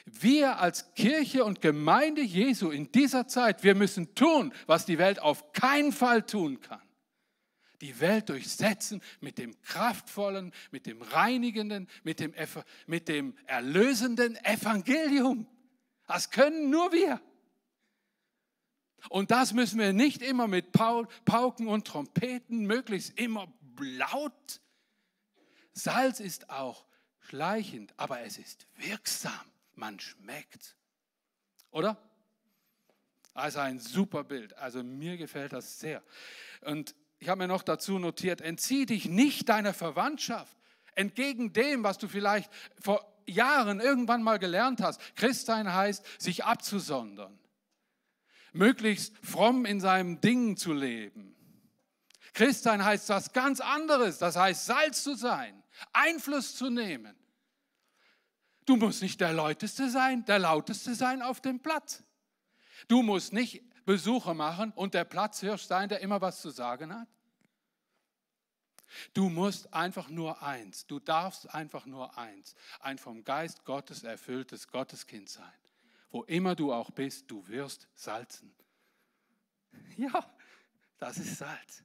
Wir 0.07 0.59
als 0.59 0.95
Kirche 0.95 1.45
und 1.45 1.61
Gemeinde 1.61 2.23
Jesu 2.23 2.71
in 2.71 2.91
dieser 2.91 3.29
Zeit, 3.29 3.63
wir 3.63 3.75
müssen 3.75 4.15
tun, 4.15 4.53
was 4.67 4.87
die 4.87 4.99
Welt 4.99 5.21
auf 5.21 5.53
keinen 5.53 5.93
Fall 5.93 6.23
tun 6.23 6.61
kann 6.61 6.81
die 7.83 8.01
Welt 8.01 8.29
durchsetzen 8.29 9.03
mit 9.21 9.37
dem 9.37 9.61
kraftvollen, 9.63 10.53
mit 10.71 10.87
dem 10.87 11.03
reinigenden, 11.03 11.89
mit 12.05 12.21
dem, 12.21 12.33
mit 12.87 13.09
dem 13.09 13.37
erlösenden 13.47 14.37
Evangelium. 14.45 15.47
Das 16.07 16.31
können 16.31 16.71
nur 16.71 16.93
wir. 16.93 17.21
Und 19.09 19.31
das 19.33 19.53
müssen 19.53 19.79
wir 19.81 19.93
nicht 19.93 20.23
immer 20.23 20.47
mit 20.47 20.73
Pauken 20.73 21.67
und 21.67 21.87
Trompeten, 21.87 22.67
möglichst 22.67 23.19
immer 23.19 23.53
laut. 23.79 24.61
Salz 25.73 26.21
ist 26.21 26.51
auch 26.51 26.87
schleichend, 27.19 27.93
aber 27.97 28.21
es 28.21 28.39
ist 28.39 28.67
wirksam. 28.77 29.33
Man 29.75 29.99
schmeckt. 29.99 30.77
Oder? 31.71 31.97
Also 33.35 33.61
ein 33.61 33.81
super 33.81 34.23
Bild. 34.23 34.57
Also 34.59 34.83
mir 34.85 35.17
gefällt 35.17 35.53
das 35.53 35.81
sehr. 35.81 36.03
Und 36.61 36.95
ich 37.23 37.29
habe 37.29 37.39
mir 37.39 37.47
noch 37.47 37.63
dazu 37.63 38.01
notiert, 38.01 38.41
entzieh 38.41 38.85
dich 38.85 39.05
nicht 39.07 39.49
deiner 39.49 39.73
Verwandtschaft. 39.73 40.57
Entgegen 40.97 41.53
dem, 41.53 41.85
was 41.85 41.97
du 41.97 42.09
vielleicht 42.09 42.51
vor 42.81 43.01
Jahren 43.27 43.79
irgendwann 43.79 44.25
mal 44.25 44.41
gelernt 44.41 44.81
hast. 44.81 45.01
Christsein 45.15 45.73
heißt, 45.73 46.05
sich 46.21 46.45
abzusondern. 46.45 47.39
Möglichst 48.53 49.17
fromm 49.25 49.67
in 49.67 49.79
seinem 49.79 50.21
Ding 50.21 50.57
zu 50.57 50.73
leben. 50.73 51.37
Christsein 52.35 52.85
heißt 52.85 53.09
was 53.11 53.33
ganz 53.33 53.61
anderes. 53.61 54.19
Das 54.19 54.35
heißt, 54.35 54.67
Salz 54.67 55.05
zu 55.05 55.15
sein, 55.15 55.63
Einfluss 55.93 56.57
zu 56.57 56.71
nehmen. 56.71 57.15
Du 58.67 58.75
musst 58.75 59.01
nicht 59.01 59.21
der 59.21 59.33
Leuteste 59.33 59.91
sein, 59.91 60.25
der 60.25 60.41
Lauteste 60.41 60.97
sein 60.97 61.23
auf 61.23 61.41
dem 61.41 61.61
Platz. 61.61 62.03
Du 62.89 63.05
musst 63.05 63.33
nicht 63.33 63.63
Besucher 63.85 64.35
machen 64.35 64.73
und 64.73 64.95
der 64.95 65.05
Platzhirsch 65.05 65.65
sein, 65.65 65.89
der 65.89 66.01
immer 66.01 66.21
was 66.21 66.41
zu 66.41 66.51
sagen 66.51 66.95
hat? 66.95 67.09
Du 69.15 69.29
musst 69.29 69.73
einfach 69.73 70.09
nur 70.09 70.43
eins, 70.43 70.87
du 70.87 70.99
darfst 71.01 71.53
einfach 71.55 71.87
nur 71.87 72.19
eins, 72.19 72.55
ein 72.81 72.99
vom 72.99 73.25
Geist 73.25 73.65
Gottes 73.65 74.03
erfülltes 74.03 74.69
Gotteskind 74.69 75.29
sein. 75.29 75.53
Wo 76.11 76.25
immer 76.25 76.55
du 76.55 76.73
auch 76.73 76.91
bist, 76.91 77.31
du 77.31 77.47
wirst 77.49 77.89
salzen. 77.95 78.55
Ja, 79.97 80.31
das 80.99 81.19
ist 81.19 81.39
Salz. 81.39 81.83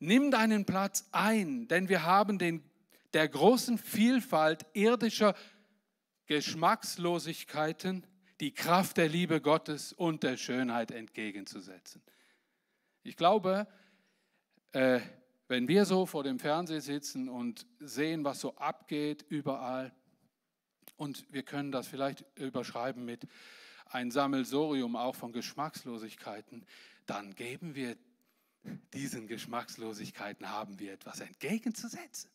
Nimm 0.00 0.32
deinen 0.32 0.66
Platz 0.66 1.08
ein, 1.12 1.68
denn 1.68 1.88
wir 1.88 2.02
haben 2.02 2.38
den, 2.38 2.68
der 3.12 3.28
großen 3.28 3.78
Vielfalt 3.78 4.66
irdischer 4.72 5.36
Geschmackslosigkeiten 6.26 8.06
die 8.42 8.52
Kraft 8.52 8.96
der 8.96 9.08
Liebe 9.08 9.40
Gottes 9.40 9.92
und 9.92 10.24
der 10.24 10.36
Schönheit 10.36 10.90
entgegenzusetzen. 10.90 12.02
Ich 13.04 13.16
glaube, 13.16 13.68
äh, 14.72 14.98
wenn 15.46 15.68
wir 15.68 15.84
so 15.84 16.06
vor 16.06 16.24
dem 16.24 16.40
Fernseher 16.40 16.80
sitzen 16.80 17.28
und 17.28 17.68
sehen, 17.78 18.24
was 18.24 18.40
so 18.40 18.56
abgeht 18.56 19.24
überall, 19.28 19.94
und 20.96 21.24
wir 21.32 21.44
können 21.44 21.70
das 21.70 21.86
vielleicht 21.86 22.24
überschreiben 22.36 23.04
mit 23.04 23.28
ein 23.86 24.10
Sammelsorium 24.10 24.96
auch 24.96 25.14
von 25.14 25.32
Geschmackslosigkeiten, 25.32 26.66
dann 27.06 27.36
geben 27.36 27.76
wir 27.76 27.96
diesen 28.92 29.28
Geschmackslosigkeiten, 29.28 30.50
haben 30.50 30.80
wir 30.80 30.94
etwas 30.94 31.20
entgegenzusetzen. 31.20 32.31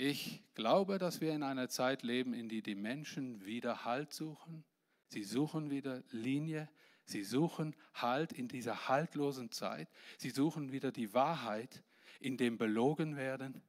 Ich 0.00 0.44
glaube, 0.54 0.98
dass 0.98 1.20
wir 1.20 1.34
in 1.34 1.42
einer 1.42 1.68
Zeit 1.68 2.04
leben, 2.04 2.32
in 2.32 2.48
die 2.48 2.62
die 2.62 2.76
Menschen 2.76 3.44
wieder 3.44 3.84
Halt 3.84 4.12
suchen. 4.12 4.64
Sie 5.08 5.24
suchen 5.24 5.70
wieder 5.70 6.04
Linie. 6.12 6.68
Sie 7.04 7.24
suchen 7.24 7.74
Halt 7.94 8.32
in 8.32 8.46
dieser 8.46 8.86
haltlosen 8.86 9.50
Zeit. 9.50 9.88
Sie 10.16 10.30
suchen 10.30 10.70
wieder 10.70 10.92
die 10.92 11.14
Wahrheit, 11.14 11.82
in 12.20 12.36
dem 12.36 12.58
belogen 12.58 13.16
werden. 13.16 13.60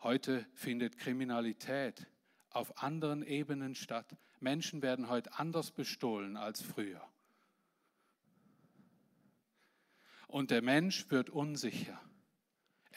Heute 0.00 0.46
findet 0.54 0.96
Kriminalität 0.96 2.06
auf 2.48 2.82
anderen 2.82 3.22
Ebenen 3.22 3.74
statt. 3.74 4.16
Menschen 4.40 4.80
werden 4.80 5.10
heute 5.10 5.38
anders 5.38 5.72
bestohlen 5.72 6.38
als 6.38 6.62
früher. 6.62 7.06
Und 10.26 10.50
der 10.50 10.62
Mensch 10.62 11.10
wird 11.10 11.28
unsicher. 11.28 12.00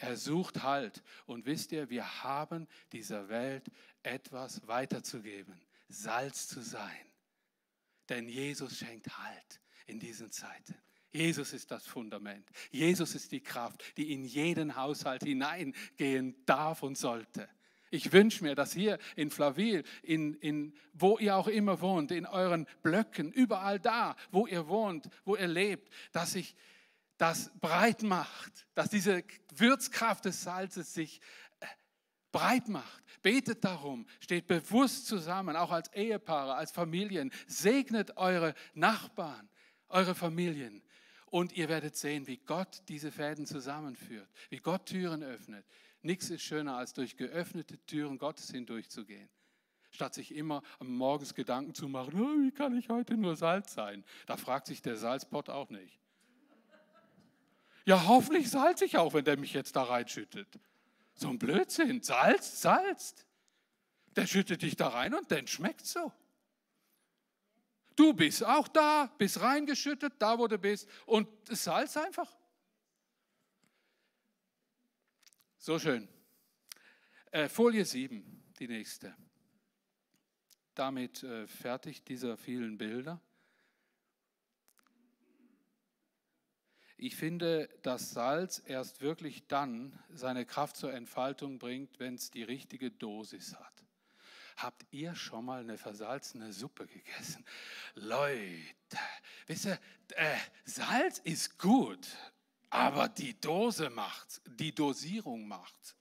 Er 0.02 0.16
sucht 0.16 0.64
Halt. 0.64 1.00
Und 1.26 1.46
wisst 1.46 1.70
ihr, 1.70 1.88
wir 1.88 2.24
haben 2.24 2.66
dieser 2.90 3.28
Welt 3.28 3.70
etwas 4.02 4.66
weiterzugeben, 4.66 5.54
Salz 5.88 6.48
zu 6.48 6.60
sein. 6.60 7.06
Denn 8.08 8.28
Jesus 8.28 8.78
schenkt 8.78 9.16
Halt 9.16 9.60
in 9.86 10.00
diesen 10.00 10.32
Zeiten. 10.32 10.74
Jesus 11.12 11.52
ist 11.52 11.70
das 11.70 11.86
Fundament. 11.86 12.50
Jesus 12.72 13.14
ist 13.14 13.30
die 13.30 13.42
Kraft, 13.42 13.96
die 13.96 14.12
in 14.12 14.24
jeden 14.24 14.74
Haushalt 14.74 15.22
hineingehen 15.22 16.34
darf 16.46 16.82
und 16.82 16.98
sollte. 16.98 17.48
Ich 17.90 18.12
wünsche 18.12 18.42
mir, 18.42 18.56
dass 18.56 18.72
hier 18.72 18.98
in 19.14 19.30
Flavil, 19.30 19.84
in, 20.02 20.34
in, 20.34 20.74
wo 20.94 21.18
ihr 21.18 21.36
auch 21.36 21.46
immer 21.46 21.80
wohnt, 21.80 22.10
in 22.10 22.26
euren 22.26 22.66
Blöcken, 22.82 23.30
überall 23.30 23.78
da, 23.78 24.16
wo 24.32 24.48
ihr 24.48 24.66
wohnt, 24.66 25.08
wo 25.24 25.36
ihr 25.36 25.46
lebt, 25.46 25.92
dass 26.10 26.32
sich 26.32 26.56
das 27.22 27.52
breit 27.60 28.02
macht, 28.02 28.66
dass 28.74 28.90
diese 28.90 29.22
Würzkraft 29.54 30.24
des 30.24 30.42
Salzes 30.42 30.92
sich 30.92 31.20
äh, 31.60 31.66
breit 32.32 32.68
macht. 32.68 33.02
Betet 33.22 33.64
darum, 33.64 34.06
steht 34.18 34.48
bewusst 34.48 35.06
zusammen, 35.06 35.54
auch 35.54 35.70
als 35.70 35.92
Ehepaare, 35.92 36.54
als 36.54 36.72
Familien. 36.72 37.30
Segnet 37.46 38.16
eure 38.16 38.54
Nachbarn, 38.74 39.48
eure 39.88 40.16
Familien. 40.16 40.82
Und 41.26 41.52
ihr 41.52 41.68
werdet 41.68 41.96
sehen, 41.96 42.26
wie 42.26 42.38
Gott 42.38 42.82
diese 42.88 43.12
Fäden 43.12 43.46
zusammenführt, 43.46 44.28
wie 44.50 44.58
Gott 44.58 44.86
Türen 44.86 45.22
öffnet, 45.22 45.64
Nichts 46.02 46.30
ist 46.30 46.42
schöner, 46.42 46.76
als 46.76 46.92
durch 46.92 47.16
geöffnete 47.16 47.78
Türen 47.86 48.18
Gottes 48.18 48.50
hindurchzugehen. 48.50 49.28
Statt 49.92 50.14
sich 50.14 50.34
immer 50.34 50.62
Morgens 50.80 51.34
Gedanken 51.34 51.74
zu 51.74 51.88
machen, 51.88 52.20
oh, 52.20 52.42
wie 52.42 52.50
kann 52.50 52.76
ich 52.76 52.88
heute 52.88 53.16
nur 53.16 53.36
Salz 53.36 53.74
sein? 53.74 54.04
Da 54.26 54.36
fragt 54.36 54.66
sich 54.66 54.82
der 54.82 54.96
Salzpott 54.96 55.48
auch 55.48 55.70
nicht. 55.70 56.01
Ja, 57.84 58.06
hoffentlich 58.06 58.50
salz 58.50 58.80
ich 58.82 58.96
auch, 58.96 59.14
wenn 59.14 59.24
der 59.24 59.36
mich 59.36 59.52
jetzt 59.52 59.74
da 59.76 59.84
reinschüttet. 59.84 60.58
So 61.14 61.28
ein 61.28 61.38
Blödsinn. 61.38 62.02
Salz, 62.02 62.60
salzt. 62.60 63.26
Der 64.16 64.26
schüttet 64.26 64.62
dich 64.62 64.76
da 64.76 64.88
rein 64.88 65.14
und 65.14 65.30
dann 65.30 65.46
schmeckt 65.46 65.86
so. 65.86 66.12
Du 67.96 68.14
bist 68.14 68.44
auch 68.44 68.68
da, 68.68 69.12
bist 69.18 69.40
reingeschüttet, 69.40 70.14
da 70.18 70.38
wo 70.38 70.46
du 70.48 70.58
bist 70.58 70.88
und 71.06 71.28
Salz 71.48 71.96
einfach. 71.96 72.30
So 75.58 75.78
schön. 75.78 76.08
Äh, 77.30 77.48
Folie 77.48 77.84
7, 77.84 78.52
die 78.58 78.68
nächste. 78.68 79.14
Damit 80.74 81.22
äh, 81.22 81.46
fertig 81.46 82.02
dieser 82.04 82.36
vielen 82.36 82.78
Bilder. 82.78 83.20
Ich 87.04 87.16
finde, 87.16 87.68
dass 87.82 88.10
Salz 88.10 88.62
erst 88.64 89.00
wirklich 89.00 89.48
dann 89.48 89.98
seine 90.14 90.46
Kraft 90.46 90.76
zur 90.76 90.94
Entfaltung 90.94 91.58
bringt, 91.58 91.98
wenn 91.98 92.14
es 92.14 92.30
die 92.30 92.44
richtige 92.44 92.92
Dosis 92.92 93.56
hat. 93.56 93.72
Habt 94.56 94.86
ihr 94.92 95.16
schon 95.16 95.44
mal 95.46 95.62
eine 95.62 95.78
versalzene 95.78 96.52
Suppe 96.52 96.86
gegessen? 96.86 97.44
Leute, 97.96 98.98
wisst 99.48 99.66
ihr, 99.66 99.80
äh, 100.10 100.36
Salz 100.64 101.18
ist 101.18 101.58
gut, 101.58 102.06
aber 102.70 103.08
die 103.08 103.34
Dose 103.40 103.90
macht's, 103.90 104.40
die 104.46 104.72
Dosierung 104.72 105.48
macht's. 105.48 105.96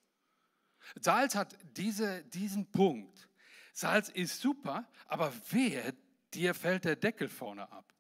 Salz 0.99 1.34
hat 1.34 1.58
diese, 1.78 2.24
diesen 2.26 2.72
Punkt. 2.72 3.28
Salz 3.74 4.10
ist 4.10 4.39
super, 4.39 4.88
aber 5.08 5.34
wehe, 5.49 5.95
dir 6.32 6.54
fällt 6.54 6.86
der 6.86 6.95
Deckel 6.95 7.28
vorne 7.28 7.72
ab. 7.72 7.91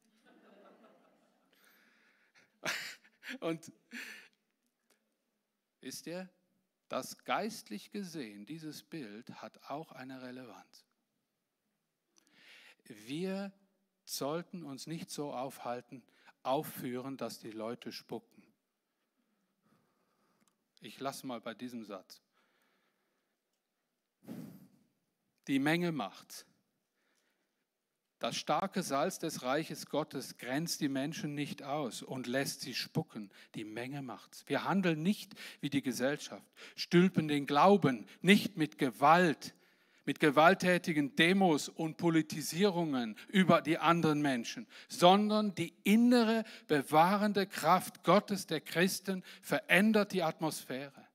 Und 3.39 3.71
wisst 5.79 6.07
ihr, 6.07 6.29
das 6.89 7.23
geistlich 7.23 7.91
gesehen, 7.91 8.45
dieses 8.45 8.83
Bild 8.83 9.41
hat 9.41 9.69
auch 9.69 9.91
eine 9.93 10.21
Relevanz. 10.21 10.85
Wir 12.85 13.53
sollten 14.03 14.63
uns 14.63 14.87
nicht 14.87 15.09
so 15.09 15.33
aufhalten, 15.33 16.03
aufführen, 16.43 17.17
dass 17.17 17.39
die 17.39 17.51
Leute 17.51 17.91
spucken. 17.91 18.43
Ich 20.81 20.99
lasse 20.99 21.25
mal 21.27 21.39
bei 21.39 21.53
diesem 21.53 21.85
Satz. 21.85 22.21
Die 25.47 25.59
Menge 25.59 25.91
macht. 25.91 26.45
Das 28.21 28.37
starke 28.37 28.83
Salz 28.83 29.17
des 29.17 29.41
Reiches 29.41 29.87
Gottes 29.87 30.37
grenzt 30.37 30.79
die 30.81 30.89
Menschen 30.89 31.33
nicht 31.33 31.63
aus 31.63 32.03
und 32.03 32.27
lässt 32.27 32.61
sie 32.61 32.75
spucken. 32.75 33.31
Die 33.55 33.63
Menge 33.63 34.03
macht's. 34.03 34.43
Wir 34.45 34.63
handeln 34.63 35.01
nicht 35.01 35.33
wie 35.59 35.71
die 35.71 35.81
Gesellschaft, 35.81 36.45
stülpen 36.75 37.27
den 37.27 37.47
Glauben 37.47 38.05
nicht 38.21 38.57
mit 38.57 38.77
Gewalt, 38.77 39.55
mit 40.05 40.19
gewalttätigen 40.19 41.15
Demos 41.15 41.67
und 41.67 41.97
Politisierungen 41.97 43.17
über 43.27 43.59
die 43.59 43.79
anderen 43.79 44.21
Menschen, 44.21 44.67
sondern 44.87 45.55
die 45.55 45.73
innere 45.83 46.43
bewahrende 46.67 47.47
Kraft 47.47 48.03
Gottes 48.03 48.45
der 48.45 48.61
Christen 48.61 49.23
verändert 49.41 50.11
die 50.11 50.21
Atmosphäre. 50.21 51.07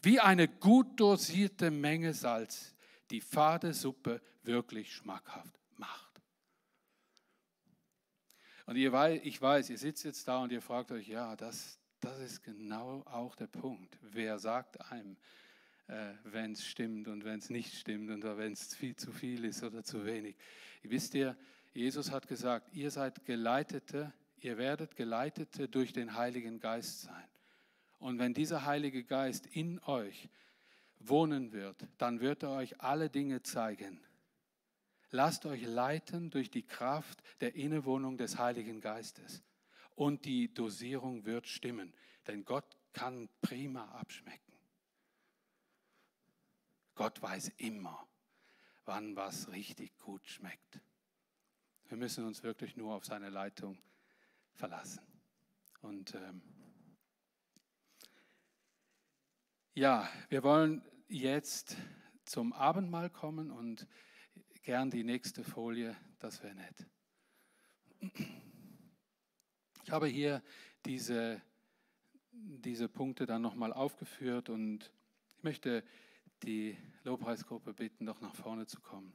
Wie 0.00 0.18
eine 0.18 0.48
gut 0.48 0.98
dosierte 0.98 1.70
Menge 1.70 2.14
Salz, 2.14 2.74
die 3.10 3.20
fade 3.20 3.74
Suppe 3.74 4.22
wirklich 4.44 4.94
schmackhaft 4.94 5.60
macht. 5.80 6.22
Und 8.70 8.76
ihr 8.76 8.92
ich 9.24 9.42
weiß, 9.42 9.68
ihr 9.70 9.78
sitzt 9.78 10.04
jetzt 10.04 10.28
da 10.28 10.38
und 10.38 10.52
ihr 10.52 10.62
fragt 10.62 10.92
euch, 10.92 11.08
ja, 11.08 11.34
das, 11.34 11.80
das 11.98 12.20
ist 12.20 12.44
genau 12.44 13.02
auch 13.04 13.34
der 13.34 13.48
Punkt. 13.48 13.98
Wer 14.00 14.38
sagt 14.38 14.92
einem, 14.92 15.16
äh, 15.88 16.12
wenn 16.22 16.52
es 16.52 16.64
stimmt 16.64 17.08
und 17.08 17.24
wenn 17.24 17.40
es 17.40 17.50
nicht 17.50 17.74
stimmt 17.74 18.12
und 18.12 18.22
wenn 18.22 18.52
es 18.52 18.72
viel 18.76 18.94
zu 18.94 19.10
viel 19.10 19.44
ist 19.44 19.64
oder 19.64 19.82
zu 19.82 20.06
wenig. 20.06 20.36
Wisst 20.84 21.16
ihr, 21.16 21.36
Jesus 21.74 22.12
hat 22.12 22.28
gesagt, 22.28 22.72
ihr 22.72 22.92
seid 22.92 23.24
Geleitete, 23.24 24.12
ihr 24.36 24.56
werdet 24.56 24.94
Geleitete 24.94 25.68
durch 25.68 25.92
den 25.92 26.14
Heiligen 26.14 26.60
Geist 26.60 27.00
sein. 27.00 27.28
Und 27.98 28.20
wenn 28.20 28.34
dieser 28.34 28.66
Heilige 28.66 29.02
Geist 29.02 29.48
in 29.48 29.80
euch 29.80 30.28
wohnen 31.00 31.50
wird, 31.50 31.88
dann 31.98 32.20
wird 32.20 32.44
er 32.44 32.50
euch 32.50 32.80
alle 32.80 33.10
Dinge 33.10 33.42
zeigen. 33.42 33.98
Lasst 35.10 35.44
euch 35.46 35.62
leiten 35.62 36.30
durch 36.30 36.50
die 36.50 36.66
Kraft 36.66 37.22
der 37.40 37.54
Innewohnung 37.56 38.16
des 38.16 38.38
Heiligen 38.38 38.80
Geistes. 38.80 39.42
Und 39.96 40.24
die 40.24 40.54
Dosierung 40.54 41.24
wird 41.24 41.46
stimmen, 41.46 41.92
denn 42.26 42.44
Gott 42.44 42.64
kann 42.92 43.28
prima 43.42 43.86
abschmecken. 43.90 44.52
Gott 46.94 47.20
weiß 47.20 47.52
immer, 47.56 48.06
wann 48.84 49.16
was 49.16 49.50
richtig 49.50 49.98
gut 49.98 50.26
schmeckt. 50.26 50.80
Wir 51.88 51.96
müssen 51.96 52.24
uns 52.24 52.42
wirklich 52.42 52.76
nur 52.76 52.94
auf 52.94 53.04
seine 53.04 53.30
Leitung 53.30 53.78
verlassen. 54.52 55.02
Und 55.82 56.14
ähm, 56.14 56.42
ja, 59.74 60.08
wir 60.28 60.42
wollen 60.42 60.82
jetzt 61.08 61.76
zum 62.24 62.52
Abendmahl 62.52 63.10
kommen 63.10 63.50
und 63.50 63.88
gern 64.62 64.90
die 64.90 65.04
nächste 65.04 65.44
Folie, 65.44 65.96
das 66.18 66.42
wäre 66.42 66.54
nett. 66.54 66.86
Ich 69.84 69.90
habe 69.90 70.06
hier 70.06 70.42
diese, 70.84 71.40
diese 72.32 72.88
Punkte 72.88 73.26
dann 73.26 73.42
nochmal 73.42 73.72
aufgeführt 73.72 74.48
und 74.48 74.92
ich 75.36 75.42
möchte 75.42 75.84
die 76.42 76.76
Lobpreisgruppe 77.04 77.74
bitten, 77.74 78.06
doch 78.06 78.20
nach 78.20 78.34
vorne 78.34 78.66
zu 78.66 78.80
kommen. 78.80 79.12